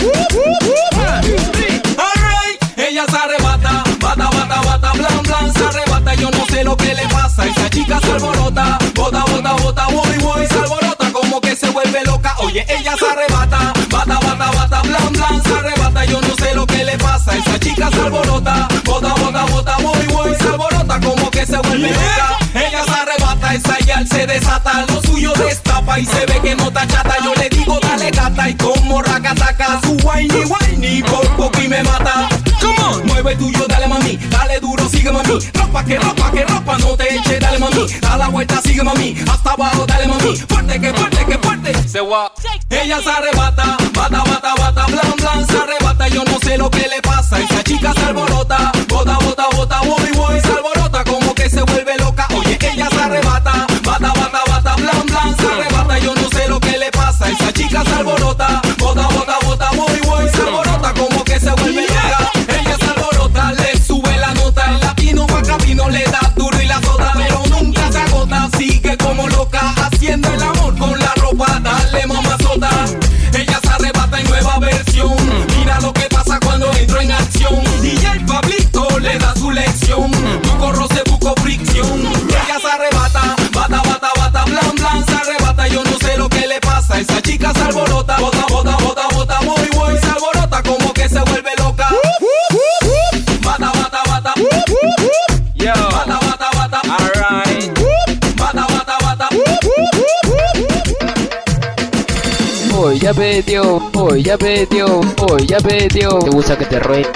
[2.75, 6.13] Ella se arrebata, bata, bata, bata, blan, blan, se arrebata.
[6.15, 8.77] Yo no sé lo que le pasa, esa chica se alborota.
[8.93, 9.87] Bota, bota, bota,
[10.49, 12.35] se alborota como que se vuelve loca.
[12.39, 16.03] Oye, ella se arrebata, bata, bata, bata, blan, blan, se arrebata.
[16.03, 18.67] Yo no sé lo que le pasa, esa chica se alborota.
[18.83, 20.49] Bota, bota, bota, voy, voy, se
[21.41, 22.37] que se vuelve loca.
[22.53, 26.67] Ella se arrebata, esa yal se desata, lo suyo destapa y se ve que no
[26.67, 27.15] está chata.
[27.23, 31.83] Yo le digo, dale gata y como racataca, su whiny, whiny, por poco y me
[31.83, 32.29] mata.
[32.59, 35.39] Come on, mueve tuyo, dale mami, dale duro, sigue mami.
[35.53, 37.87] Ropa que ropa que ropa, no te eche, dale mami.
[38.01, 40.37] Da la vuelta, sigue mami, hasta abajo, dale mami.
[40.37, 41.89] Fuerte que fuerte que fuerte.
[41.89, 42.31] Se va.
[42.69, 46.07] Ella se arrebata, bata, bata, bata, blan, blan, se arrebata.
[46.07, 48.71] Yo no sé lo que le pasa, esa chica se alborota.
[58.31, 58.61] Alborota.
[58.77, 62.31] Bota, bota, bota, voy, voy, se alborota como que se vuelve loca.
[62.47, 64.65] Ella se alborota, le sube la nota.
[64.71, 68.49] El latino va camino, le da duro y la soda, pero nunca se agota.
[68.57, 71.59] Sigue como loca, haciendo el amor con la ropa.
[71.61, 72.69] Dale mamazota.
[73.33, 75.15] Ella se arrebata en nueva versión.
[75.57, 77.63] Mira lo que pasa cuando entro en acción.
[77.81, 80.11] DJ Pablito le da su lección.
[87.21, 91.51] Chica se alborota, bota, bota, bota, bota, voy, voy, se alborota como que se vuelve
[91.57, 91.89] loca.
[93.43, 94.33] Bata, bata, bata.
[95.55, 95.73] Yo.
[95.91, 96.81] Bata, bata, bata.
[96.89, 97.79] Alright.
[98.37, 99.29] Bata, bata, bata.
[102.75, 106.19] Hoy ya pedió, hoy ya pedió, hoy ya pedió.
[106.19, 107.09] Te gusta que te ruegue.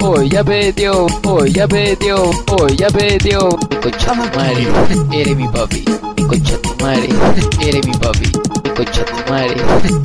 [0.00, 3.48] Hoy ya pedió, hoy ya pedió, hoy ya pedió.
[3.70, 4.68] Mi concha tu madre,
[5.12, 5.84] eres mi papi.
[6.16, 7.08] Mi concha tu madre,
[7.60, 8.45] eres mi papi.
[8.76, 9.56] Concha tu madre,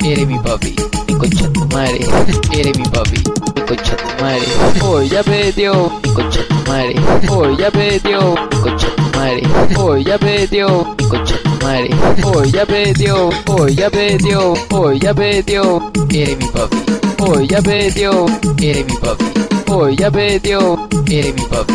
[0.10, 0.74] eres mi papi.
[1.06, 2.00] Mi concha tu madre,
[2.58, 3.18] eres mi papi.
[3.54, 4.46] Mi concha tu madre.
[4.82, 6.94] Hoy ya pedió, mi concha tu madre.
[7.28, 9.42] Hoy ya pedió, mi concha tu madre.
[9.76, 11.90] Hoy ya pedió, mi concha tu madre.
[12.24, 15.92] Hoy ya pedió, hoy ya pedió, hoy ya pedió.
[16.10, 16.76] Eres mi papi.
[17.20, 18.26] Hoy ya pedió,
[18.58, 19.24] eres mi papi.
[19.68, 21.74] Hoy ya pedió, eres mi papi.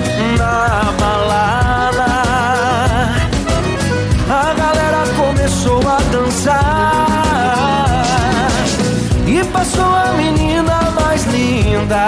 [0.41, 2.11] na balada.
[4.41, 7.05] A galera começou a dançar
[9.27, 12.05] e passou a menina mais linda.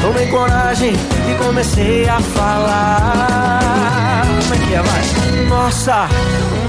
[0.00, 4.22] Tomei coragem e comecei a falar.
[4.42, 5.02] Como é que é, vai?
[5.48, 6.08] Nossa,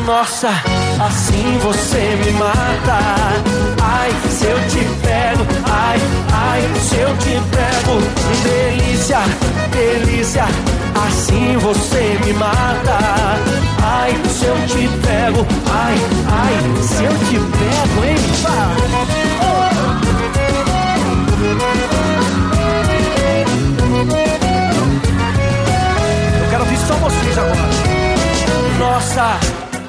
[0.05, 0.49] nossa,
[0.99, 2.99] assim você me mata.
[3.81, 5.99] Ai, se eu te pego, ai,
[6.33, 8.01] ai, se eu te pego.
[8.43, 9.19] Delícia,
[9.71, 10.45] delícia,
[11.07, 12.97] assim você me mata.
[13.83, 15.97] Ai, se eu te pego, ai,
[16.31, 18.17] ai, se eu te pego, hein?
[18.43, 18.69] Pá.
[19.41, 19.49] Oh.
[26.89, 27.61] só vocês agora.
[28.79, 29.37] Nossa.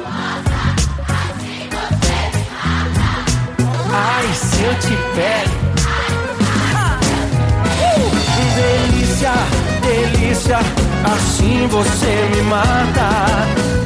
[0.04, 0.56] Nossa,
[0.92, 3.08] assim você me mata.
[3.92, 5.56] Ai, se eu te pego.
[7.80, 8.10] Uh!
[8.54, 9.32] Delícia,
[9.80, 10.58] delícia,
[11.04, 13.08] assim você me mata.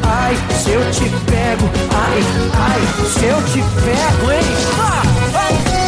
[0.02, 2.20] Ai, se eu te pego, ai,
[2.58, 4.44] ai, se eu te pego, hein?
[4.80, 5.02] Ah,
[5.34, 5.83] ai.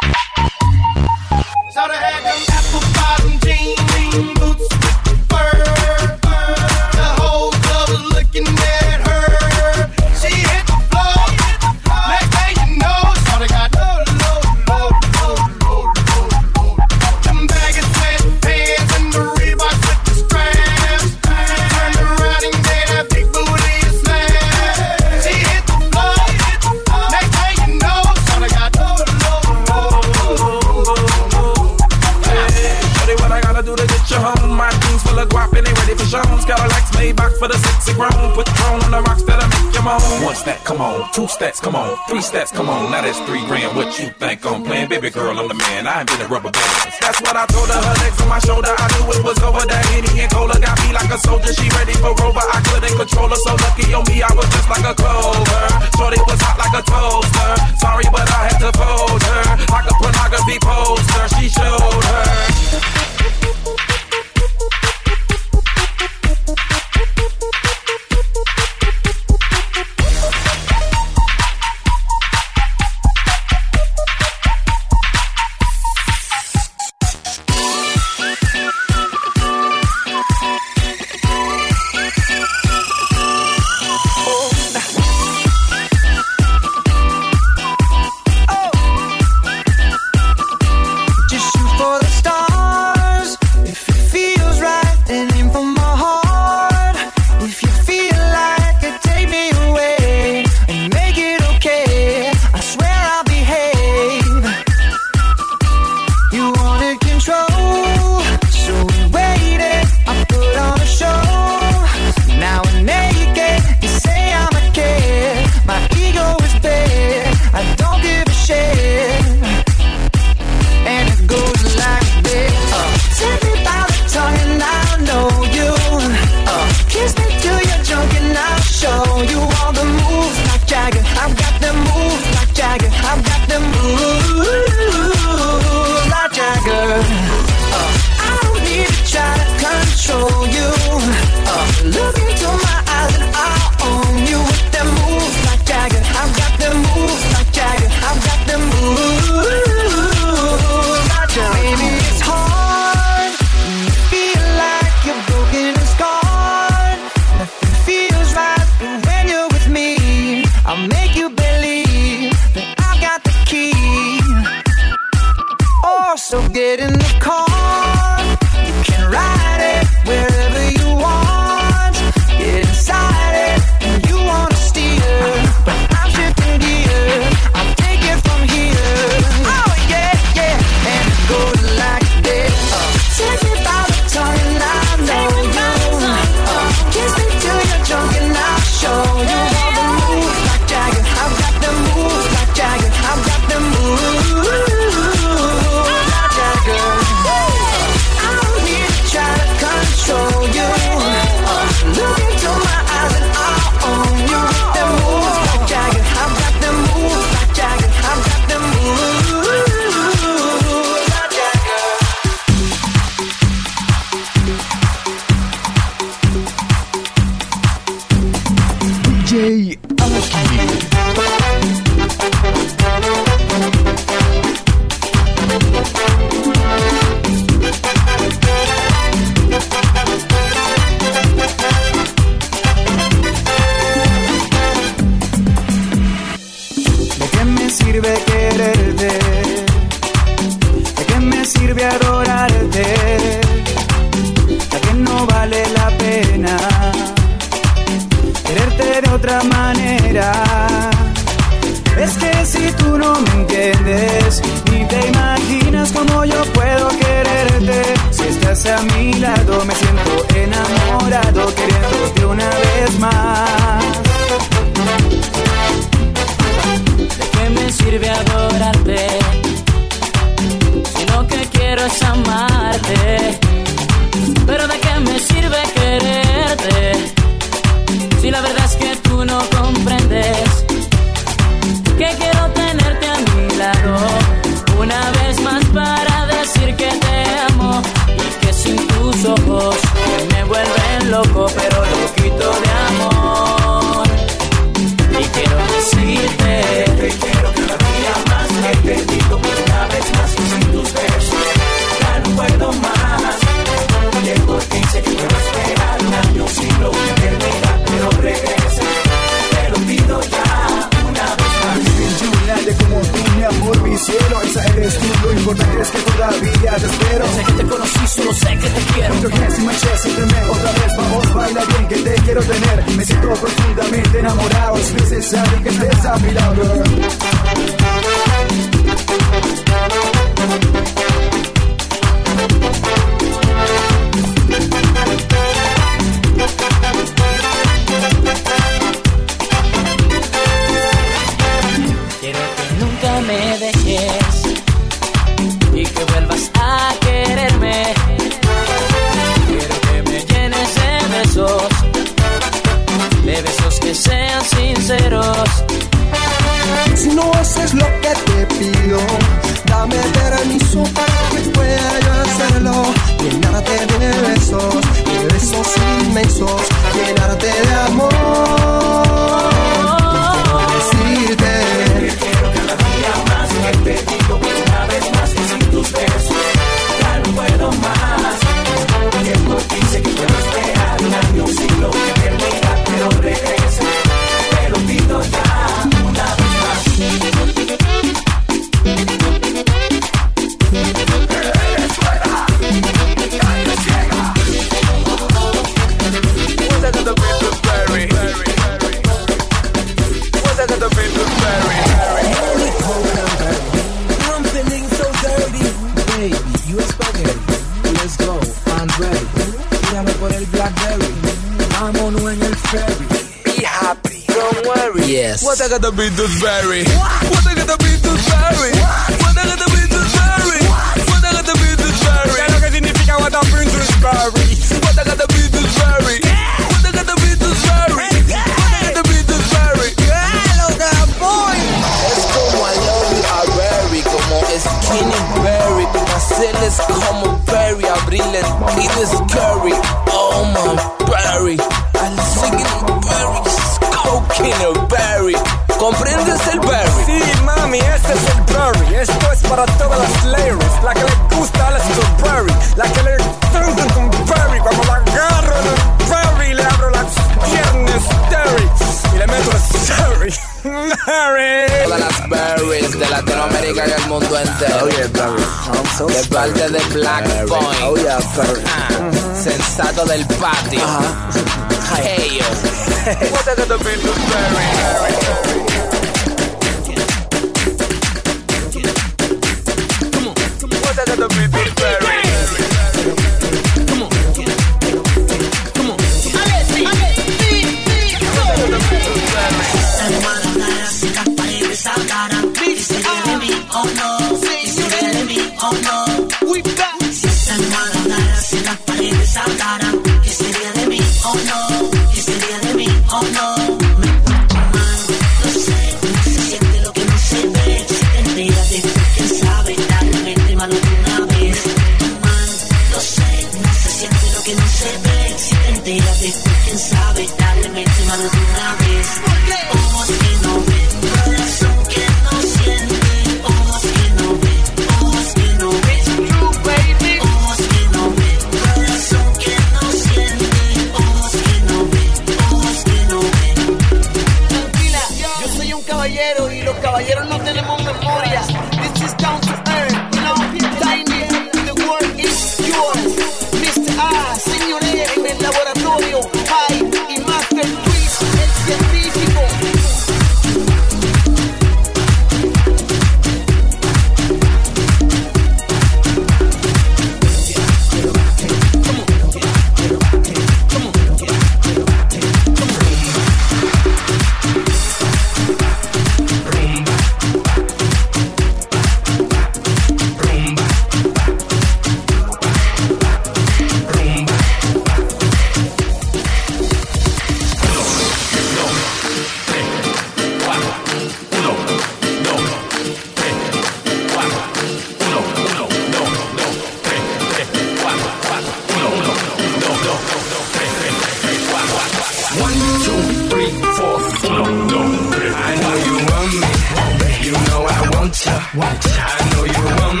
[598.54, 599.04] want ya.
[599.06, 600.00] I know you want.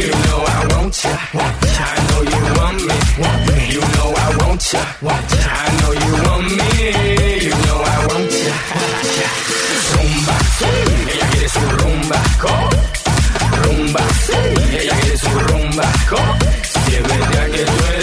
[0.00, 1.12] You know I want ya.
[1.34, 2.80] I know you want
[3.74, 4.82] You know I want ya.
[5.04, 6.50] I know you want.
[7.46, 8.54] You know I want ya.
[9.20, 9.28] Ya.
[9.92, 10.36] Rumba.
[11.12, 12.18] Ella quiere su rumba.
[13.62, 14.02] Rumba.
[14.72, 15.86] Ella quiere su rumba.
[16.08, 16.38] Con.
[16.72, 17.99] Si es verdad que tú eres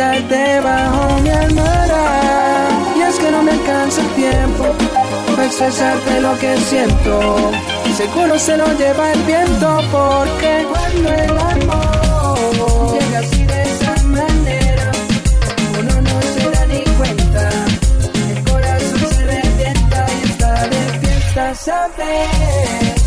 [0.00, 1.30] buscarte bajo mi.
[2.96, 4.64] Y es que no me alcanza el tiempo
[5.26, 7.36] para expresarte lo que siento.
[7.96, 14.90] Seguro se lo lleva el viento porque cuando el amor llega así de esa manera,
[15.78, 17.50] uno no se da ni cuenta.
[18.30, 22.99] El corazón se revienta y está de fiesta, saber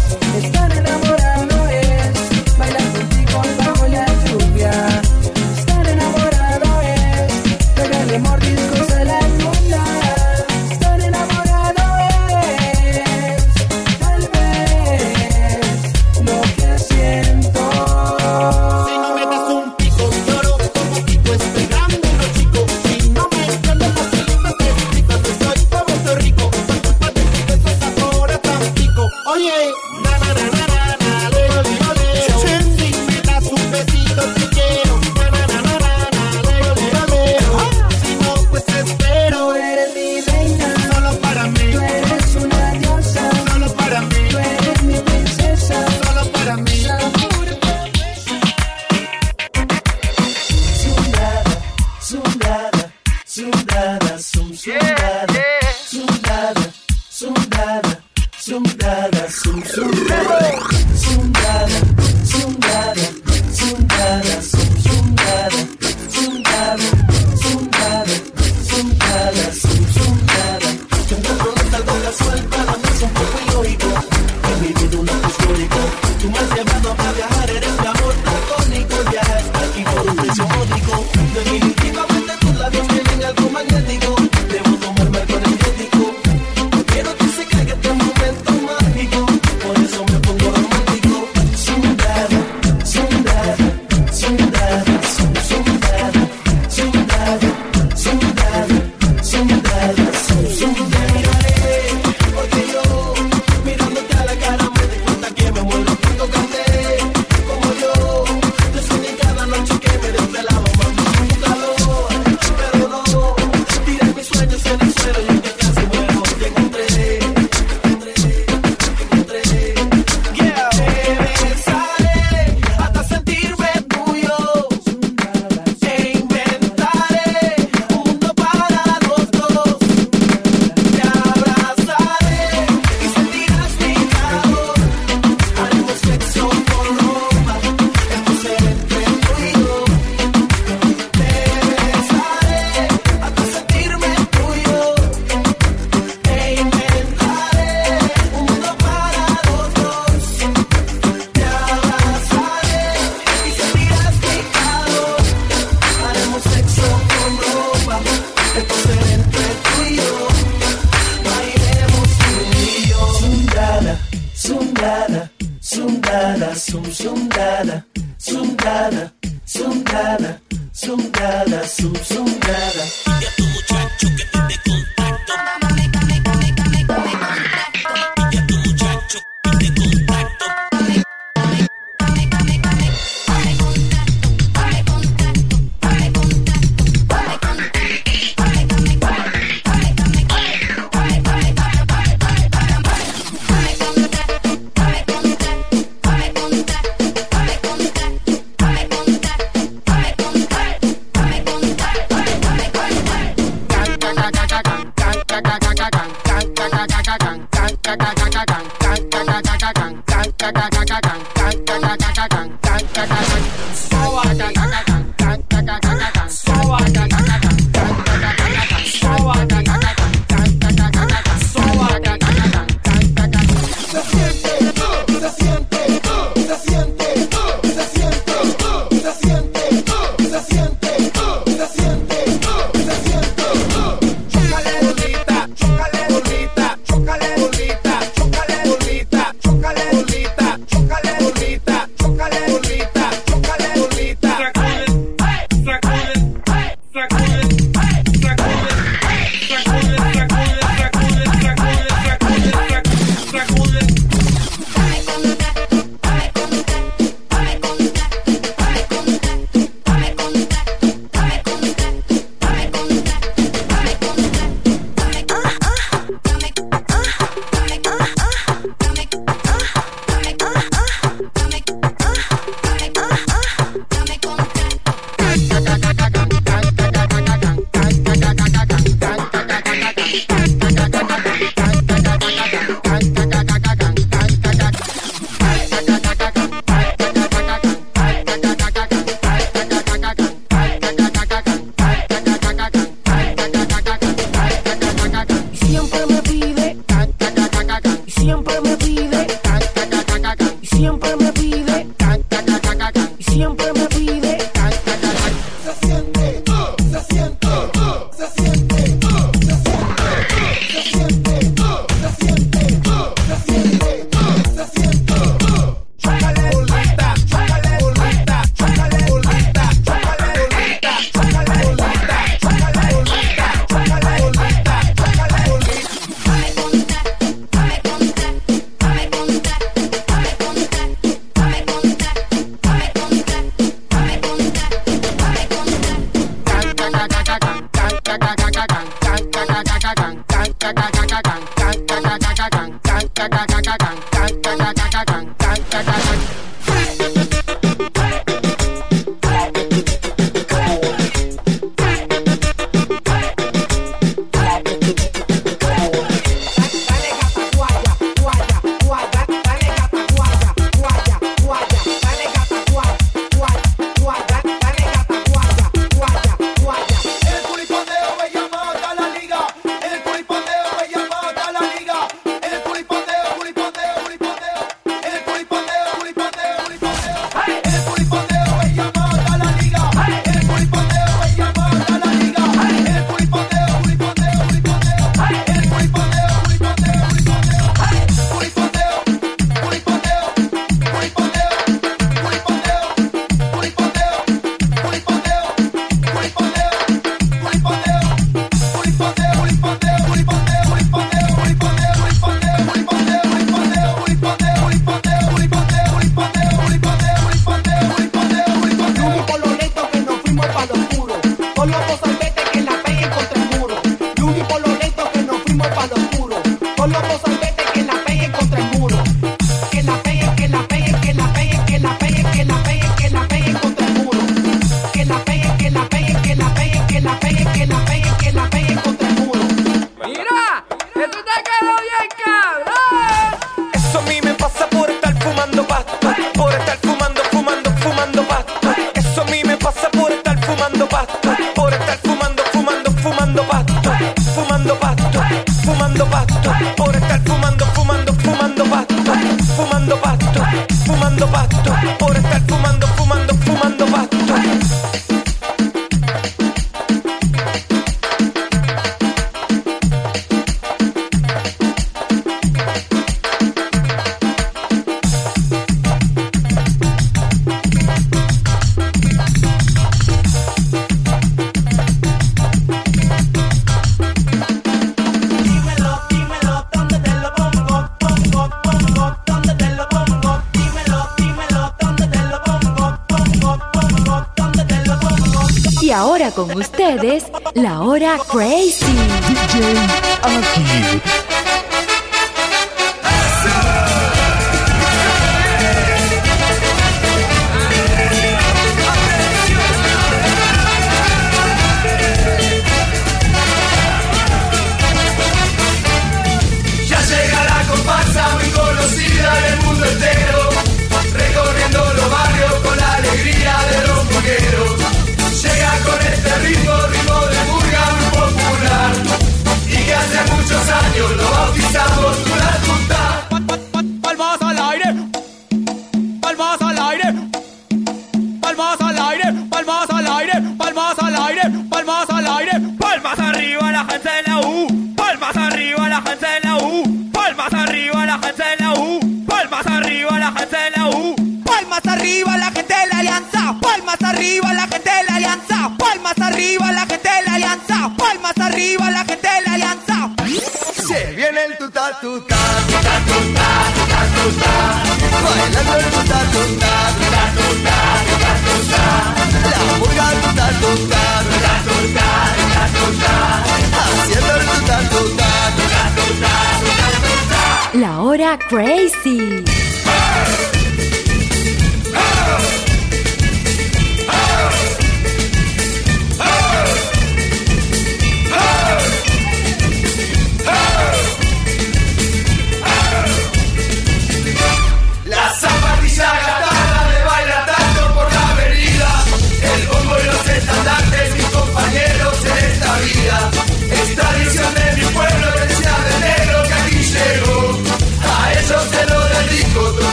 [487.94, 488.86] Hora Crazy.
[489.28, 489.78] DJ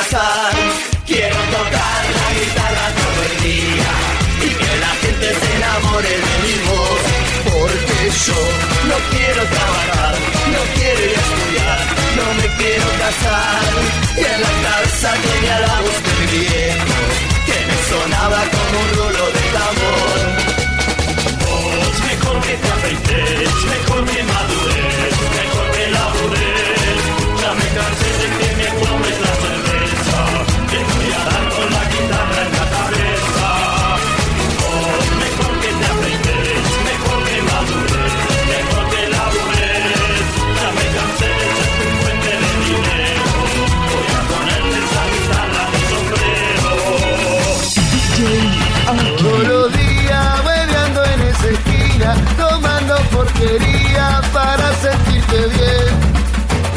[0.00, 3.92] Quiero tocar la guitarra todo el día
[4.40, 7.02] y que la gente se enamore de mi voz.
[7.44, 8.40] Porque yo
[8.88, 10.14] no quiero trabajar,
[10.54, 11.80] no quiero ir a estudiar,
[12.16, 13.60] no me quiero casar.
[14.16, 17.00] Y en la cabeza tenía la voz del viejo
[17.44, 19.39] que me sonaba como un rulo de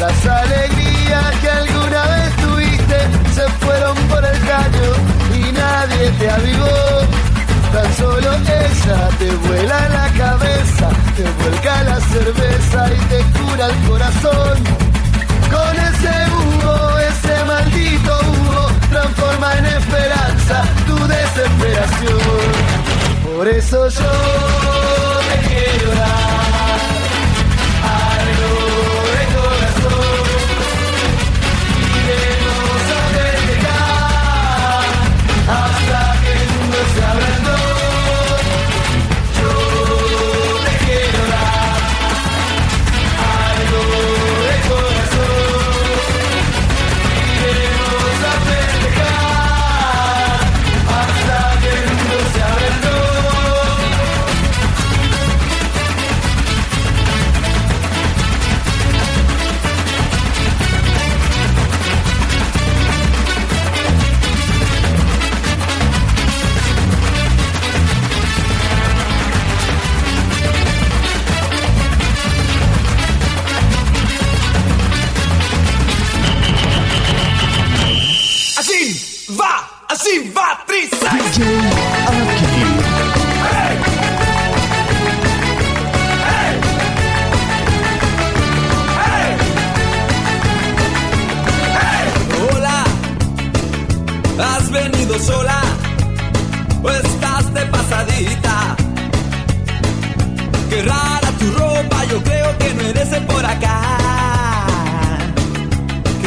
[0.04, 2.98] Las alegrías que alguna vez tuviste
[3.34, 4.90] se fueron por el caño
[5.34, 6.76] y nadie te avivó.
[7.72, 13.88] Tan solo ella te vuela la cabeza, te vuelca la cerveza y te cura el
[13.88, 14.58] corazón.
[15.54, 22.18] Con ese humo, ese maldito humo, transforma en esperanza tu desesperación.
[23.24, 24.12] Por eso yo
[25.30, 26.53] te quiero dar.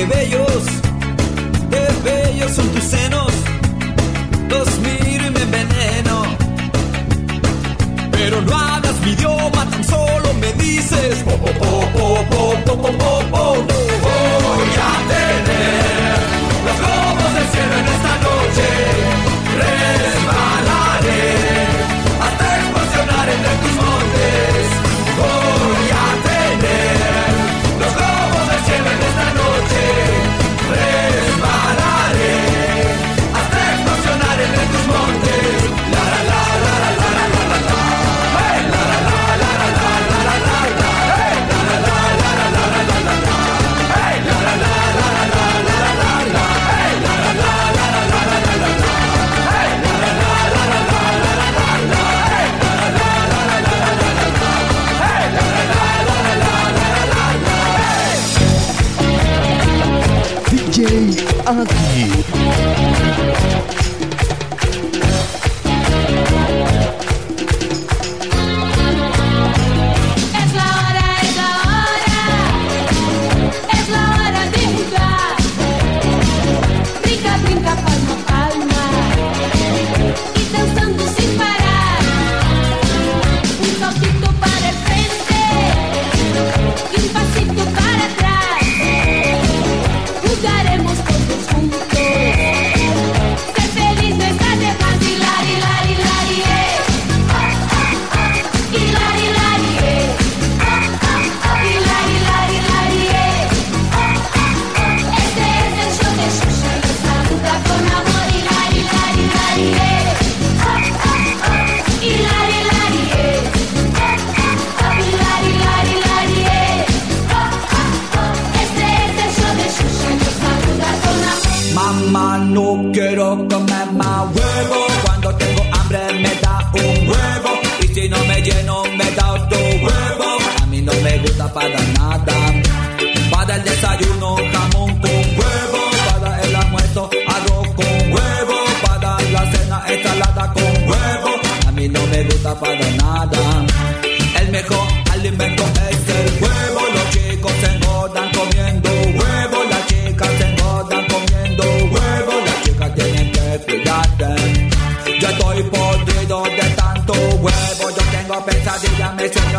[0.07, 0.63] bellos,
[1.69, 3.31] qué bellos son tus senos.
[4.49, 6.23] Los miro y me enveneno.
[8.11, 11.23] Pero no hablas mi idioma, tan solo me dices.
[11.23, 13.86] Po, po, po, po, po, po, po, po, po.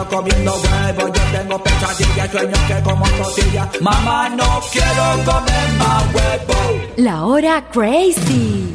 [0.08, 1.12] comiendo huevos.
[1.12, 3.80] Yo tengo pesadillas, sueños que como tortillas.
[3.80, 6.88] Mamá, no quiero comer más huevos.
[6.96, 8.72] La hora crazy.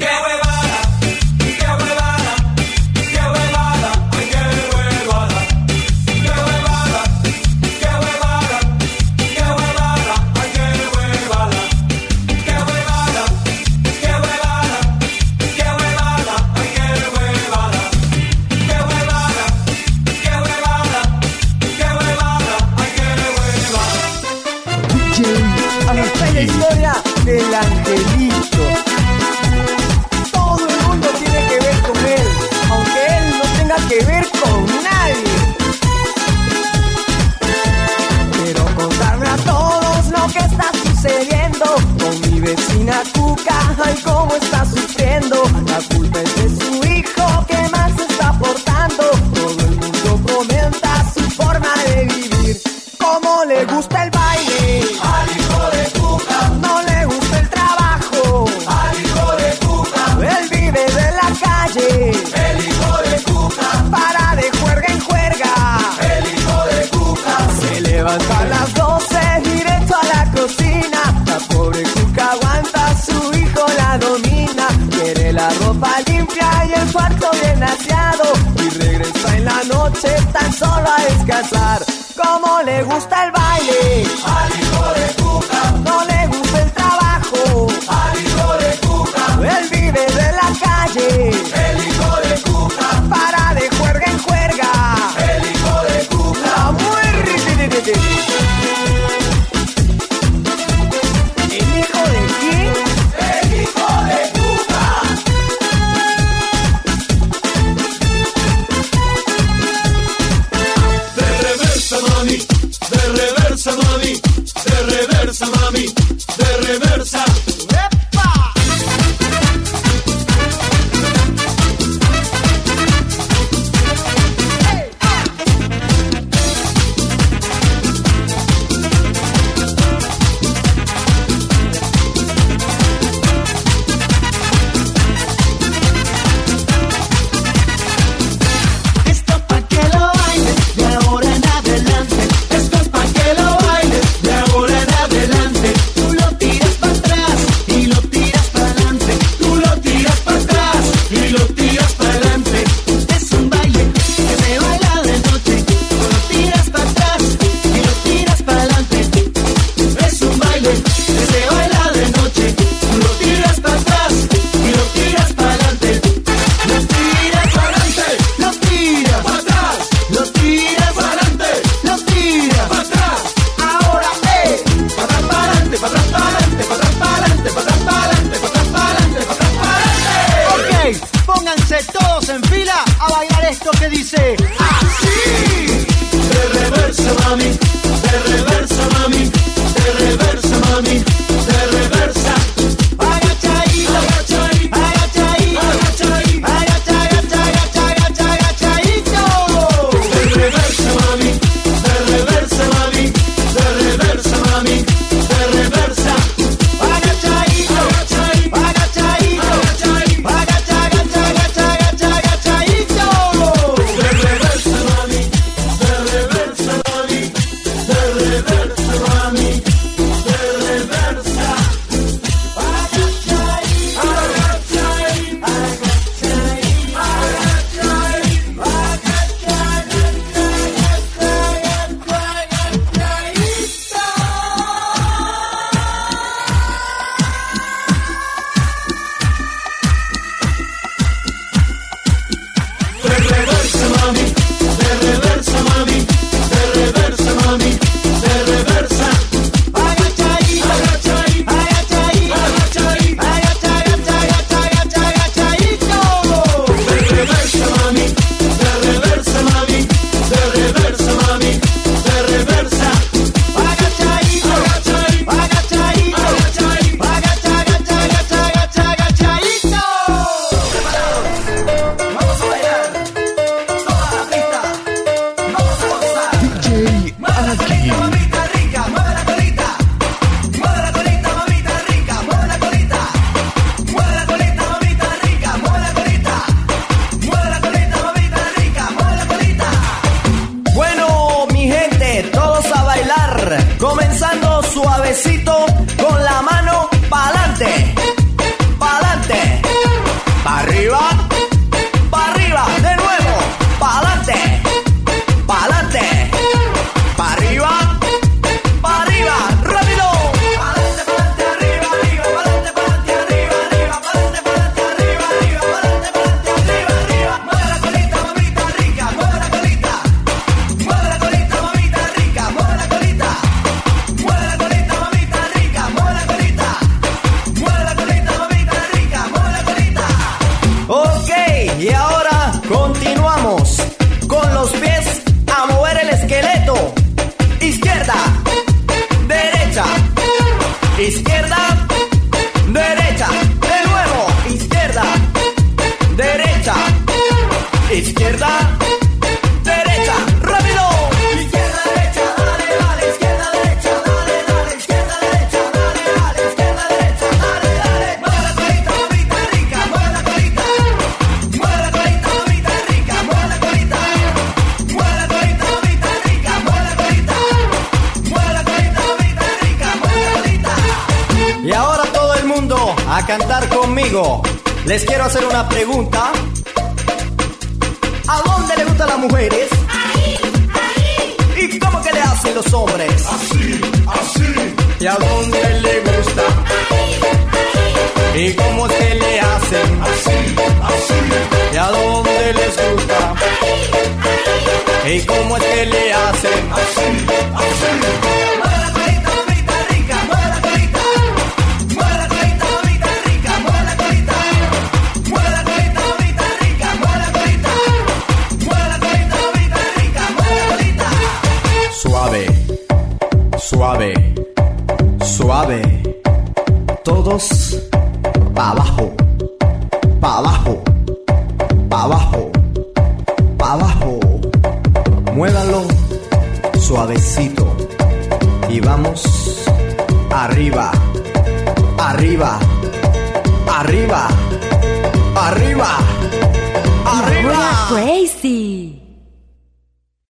[80.52, 81.86] Solo a descansar.
[82.16, 84.63] Como le gusta el baile.